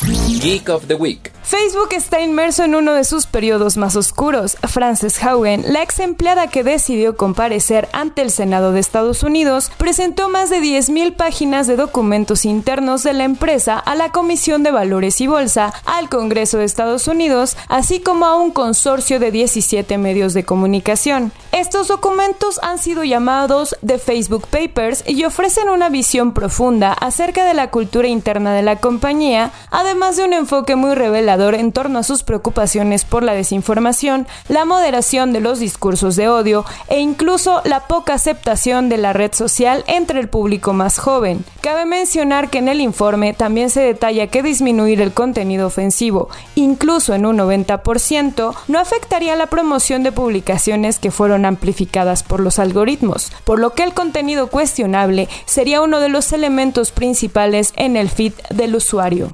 Geek 0.04 0.68
of 0.68 0.88
the 0.88 0.94
Week. 0.94 1.30
Facebook 1.44 1.88
está 1.92 2.20
inmerso 2.20 2.64
en 2.64 2.74
uno 2.74 2.94
de 2.94 3.04
sus 3.04 3.26
periodos 3.26 3.76
más 3.76 3.94
oscuros. 3.94 4.56
Frances 4.62 5.22
Haugen, 5.22 5.64
la 5.72 5.82
ex 5.82 6.00
empleada 6.00 6.48
que 6.48 6.64
decidió 6.64 7.16
comparecer 7.16 7.88
ante 7.92 8.22
el 8.22 8.30
Senado 8.30 8.72
de 8.72 8.80
Estados 8.80 9.22
Unidos, 9.22 9.70
presentó 9.76 10.28
más 10.28 10.50
de 10.50 10.60
10.000 10.60 11.14
páginas 11.14 11.66
de 11.66 11.76
documentos 11.76 12.44
internos 12.44 13.02
de 13.02 13.12
la 13.12 13.24
empresa 13.24 13.78
a 13.78 13.94
la 13.94 14.10
Comisión 14.10 14.62
de 14.62 14.70
Valores 14.70 15.20
y 15.20 15.26
Bolsa, 15.26 15.74
al 15.84 16.08
Congreso 16.08 16.58
de 16.58 16.64
Estados 16.64 17.06
Unidos, 17.06 17.56
así 17.68 18.00
como 18.00 18.24
a 18.24 18.36
un 18.36 18.50
consorcio 18.50 19.20
de 19.20 19.30
17 19.30 19.98
medios 19.98 20.32
de 20.32 20.44
comunicación. 20.44 21.32
Estos 21.52 21.88
documentos 21.88 22.58
han 22.62 22.78
sido 22.78 23.04
llamados 23.04 23.76
The 23.86 23.98
Facebook 23.98 24.46
Papers 24.48 25.04
y 25.06 25.22
ofrecen 25.24 25.68
una 25.68 25.90
visión 25.90 26.32
profunda 26.32 26.92
acerca 26.92 27.44
de 27.44 27.54
la 27.54 27.70
cultura 27.70 28.08
interna 28.08 28.54
de 28.54 28.62
la 28.62 28.76
compañía, 28.76 29.52
además 29.70 29.91
de 29.92 30.24
un 30.24 30.32
enfoque 30.32 30.74
muy 30.74 30.94
revelador 30.94 31.54
en 31.54 31.70
torno 31.70 31.98
a 31.98 32.02
sus 32.02 32.22
preocupaciones 32.22 33.04
por 33.04 33.22
la 33.22 33.34
desinformación, 33.34 34.26
la 34.48 34.64
moderación 34.64 35.32
de 35.32 35.40
los 35.40 35.58
discursos 35.60 36.16
de 36.16 36.28
odio 36.28 36.64
e 36.88 36.98
incluso 36.98 37.62
la 37.64 37.86
poca 37.86 38.14
aceptación 38.14 38.88
de 38.88 38.96
la 38.96 39.12
red 39.12 39.32
social 39.32 39.84
entre 39.86 40.18
el 40.18 40.28
público 40.28 40.72
más 40.72 40.98
joven. 40.98 41.44
Cabe 41.60 41.84
mencionar 41.84 42.50
que 42.50 42.58
en 42.58 42.68
el 42.68 42.80
informe 42.80 43.32
también 43.32 43.70
se 43.70 43.80
detalla 43.80 44.26
que 44.26 44.42
disminuir 44.42 45.00
el 45.00 45.12
contenido 45.12 45.68
ofensivo, 45.68 46.28
incluso 46.56 47.14
en 47.14 47.24
un 47.24 47.38
90%, 47.38 48.54
no 48.66 48.78
afectaría 48.78 49.36
la 49.36 49.46
promoción 49.46 50.02
de 50.02 50.10
publicaciones 50.10 50.98
que 50.98 51.12
fueron 51.12 51.44
amplificadas 51.44 52.22
por 52.22 52.40
los 52.40 52.58
algoritmos, 52.58 53.30
por 53.44 53.60
lo 53.60 53.74
que 53.74 53.84
el 53.84 53.94
contenido 53.94 54.48
cuestionable 54.48 55.28
sería 55.44 55.80
uno 55.80 56.00
de 56.00 56.08
los 56.08 56.32
elementos 56.32 56.90
principales 56.90 57.72
en 57.76 57.96
el 57.96 58.10
feed 58.10 58.32
del 58.50 58.74
usuario. 58.74 59.30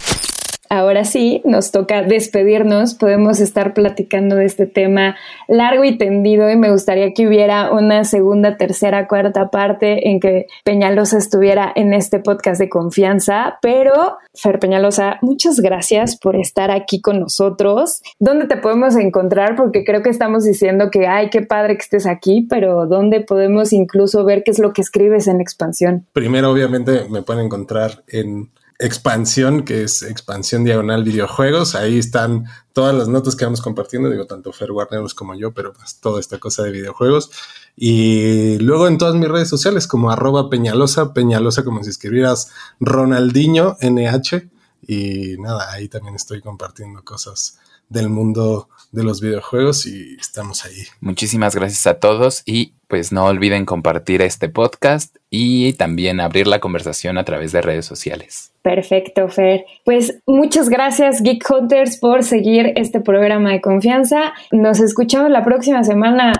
Ahora 0.71 1.05
sí, 1.05 1.41
nos 1.45 1.73
toca 1.73 2.03
despedirnos. 2.03 2.95
Podemos 2.95 3.41
estar 3.41 3.75
platicando 3.75 4.37
de 4.37 4.45
este 4.45 4.67
tema 4.67 5.17
largo 5.49 5.85
y 5.85 5.97
tendido 5.97 6.51
y 6.51 6.57
me 6.57 6.71
gustaría 6.71 7.13
que 7.13 7.27
hubiera 7.27 7.73
una 7.73 8.05
segunda, 8.05 8.57
tercera, 8.57 9.09
cuarta 9.09 9.51
parte 9.51 10.11
en 10.11 10.21
que 10.21 10.47
Peñalosa 10.65 11.19
estuviera 11.19 11.73
en 11.75 11.95
este 11.95 12.19
podcast 12.19 12.61
de 12.61 12.69
confianza. 12.69 13.59
Pero, 13.63 14.19
Fer 14.35 14.59
Peñalosa, 14.59 15.19
muchas 15.23 15.61
gracias 15.61 16.17
por 16.17 16.37
estar 16.37 16.71
aquí 16.71 17.01
con 17.01 17.21
nosotros. 17.21 18.03
¿Dónde 18.19 18.47
te 18.47 18.57
podemos 18.57 18.97
encontrar? 18.97 19.57
Porque 19.57 19.85
creo 19.85 20.03
que 20.03 20.11
estamos 20.11 20.45
diciendo 20.45 20.91
que, 20.91 21.07
ay, 21.07 21.31
qué 21.31 21.43
padre 21.43 21.77
que 21.77 21.83
estés 21.83 22.07
aquí, 22.07 22.47
pero 22.49 22.87
¿dónde 22.87 23.21
podemos 23.21 23.73
incluso 23.73 24.25
ver 24.25 24.43
qué 24.45 24.51
es 24.51 24.59
lo 24.59 24.73
que 24.73 24.83
escribes 24.83 25.29
en 25.29 25.41
expansión? 25.41 26.07
Primero, 26.13 26.51
obviamente, 26.51 27.07
me 27.09 27.23
pueden 27.23 27.47
encontrar 27.47 28.03
en 28.09 28.51
expansión, 28.79 29.65
que 29.65 29.83
es 29.83 30.03
expansión 30.03 30.65
diagonal 30.65 31.03
videojuegos. 31.03 31.75
Ahí 31.75 31.99
están 31.99 32.47
todas 32.73 32.95
las 32.95 33.09
notas 33.09 33.35
que 33.35 33.45
vamos 33.45 33.61
compartiendo, 33.61 34.09
digo, 34.09 34.27
tanto 34.27 34.53
Fer 34.53 34.71
Warner 34.71 35.03
como 35.15 35.35
yo, 35.35 35.53
pero 35.53 35.73
pues 35.73 35.97
toda 35.97 36.21
esta 36.21 36.39
cosa 36.39 36.63
de 36.63 36.71
videojuegos. 36.71 37.31
Y 37.77 38.59
luego 38.59 38.87
en 38.87 38.99
todas 38.99 39.15
mis 39.15 39.29
redes 39.29 39.49
sociales 39.49 39.87
como 39.87 40.11
arroba 40.11 40.49
peñalosa, 40.49 41.13
peñalosa 41.13 41.65
como 41.65 41.83
si 41.83 41.91
escribieras 41.91 42.51
Ronaldinho 42.81 43.77
NH. 43.81 44.49
Y 44.87 45.37
nada, 45.39 45.73
ahí 45.73 45.89
también 45.89 46.15
estoy 46.15 46.41
compartiendo 46.41 47.05
cosas 47.05 47.59
del 47.89 48.09
mundo 48.09 48.69
de 48.93 49.05
los 49.05 49.21
videojuegos 49.21 49.87
y 49.87 50.17
estamos 50.19 50.65
ahí. 50.65 50.87
Muchísimas 51.01 51.55
gracias 51.55 51.87
a 51.87 51.95
todos 51.95 52.43
y 52.47 52.73
pues 52.89 53.13
no 53.13 53.27
olviden 53.27 53.67
compartir 53.67 54.23
este 54.23 54.49
podcast 54.49 55.17
y 55.31 55.75
también 55.75 56.21
abrir 56.21 56.47
la 56.47 56.59
conversación 56.59 57.19
a 57.19 57.25
través 57.25 57.53
de 57.53 57.61
redes 57.61 57.85
sociales. 57.85 58.53
Perfecto, 58.63 59.29
Fer. 59.29 59.65
Pues 59.85 60.19
muchas 60.27 60.69
gracias, 60.69 61.23
Geek 61.23 61.45
Hunters, 61.51 61.99
por 61.99 62.23
seguir 62.23 62.73
este 62.77 63.01
programa 63.01 63.53
de 63.53 63.61
confianza. 63.61 64.33
Nos 64.53 64.81
escuchamos 64.81 65.31
la 65.31 65.45
próxima 65.45 65.85
semana. 65.85 66.33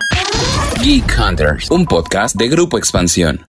Geek 0.81 1.17
Hunters, 1.19 1.69
un 1.69 1.85
podcast 1.85 2.35
de 2.35 2.47
Grupo 2.47 2.77
Expansión. 2.77 3.48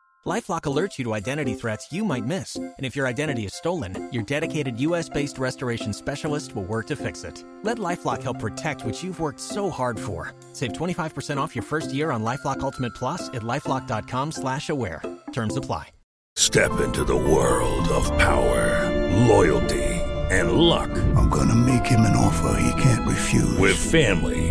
LifeLock 0.25 0.61
alerts 0.61 0.99
you 0.99 1.05
to 1.05 1.13
identity 1.15 1.55
threats 1.55 1.91
you 1.91 2.05
might 2.05 2.25
miss, 2.25 2.55
and 2.55 2.75
if 2.79 2.95
your 2.95 3.07
identity 3.07 3.45
is 3.45 3.55
stolen, 3.55 4.07
your 4.11 4.21
dedicated 4.21 4.79
U.S.-based 4.79 5.39
restoration 5.39 5.93
specialist 5.93 6.55
will 6.55 6.63
work 6.63 6.85
to 6.87 6.95
fix 6.95 7.23
it. 7.23 7.43
Let 7.63 7.79
LifeLock 7.79 8.21
help 8.21 8.37
protect 8.37 8.85
what 8.85 9.01
you've 9.01 9.19
worked 9.19 9.39
so 9.39 9.71
hard 9.71 9.99
for. 9.99 10.33
Save 10.53 10.73
25% 10.73 11.37
off 11.37 11.55
your 11.55 11.63
first 11.63 11.91
year 11.91 12.11
on 12.11 12.23
LifeLock 12.23 12.59
Ultimate 12.59 12.93
Plus 12.93 13.29
at 13.29 13.41
lifeLock.com/slash-aware. 13.41 15.01
Terms 15.33 15.57
apply. 15.57 15.87
Step 16.35 16.79
into 16.79 17.03
the 17.03 17.15
world 17.15 17.87
of 17.89 18.05
power, 18.17 18.89
loyalty 19.27 20.01
and 20.31 20.53
luck. 20.53 20.89
I'm 21.15 21.29
gonna 21.29 21.55
make 21.55 21.85
him 21.85 22.01
an 22.01 22.15
offer 22.15 22.57
he 22.57 22.81
can't 22.81 23.07
refuse. 23.07 23.57
With 23.57 23.75
family, 23.75 24.50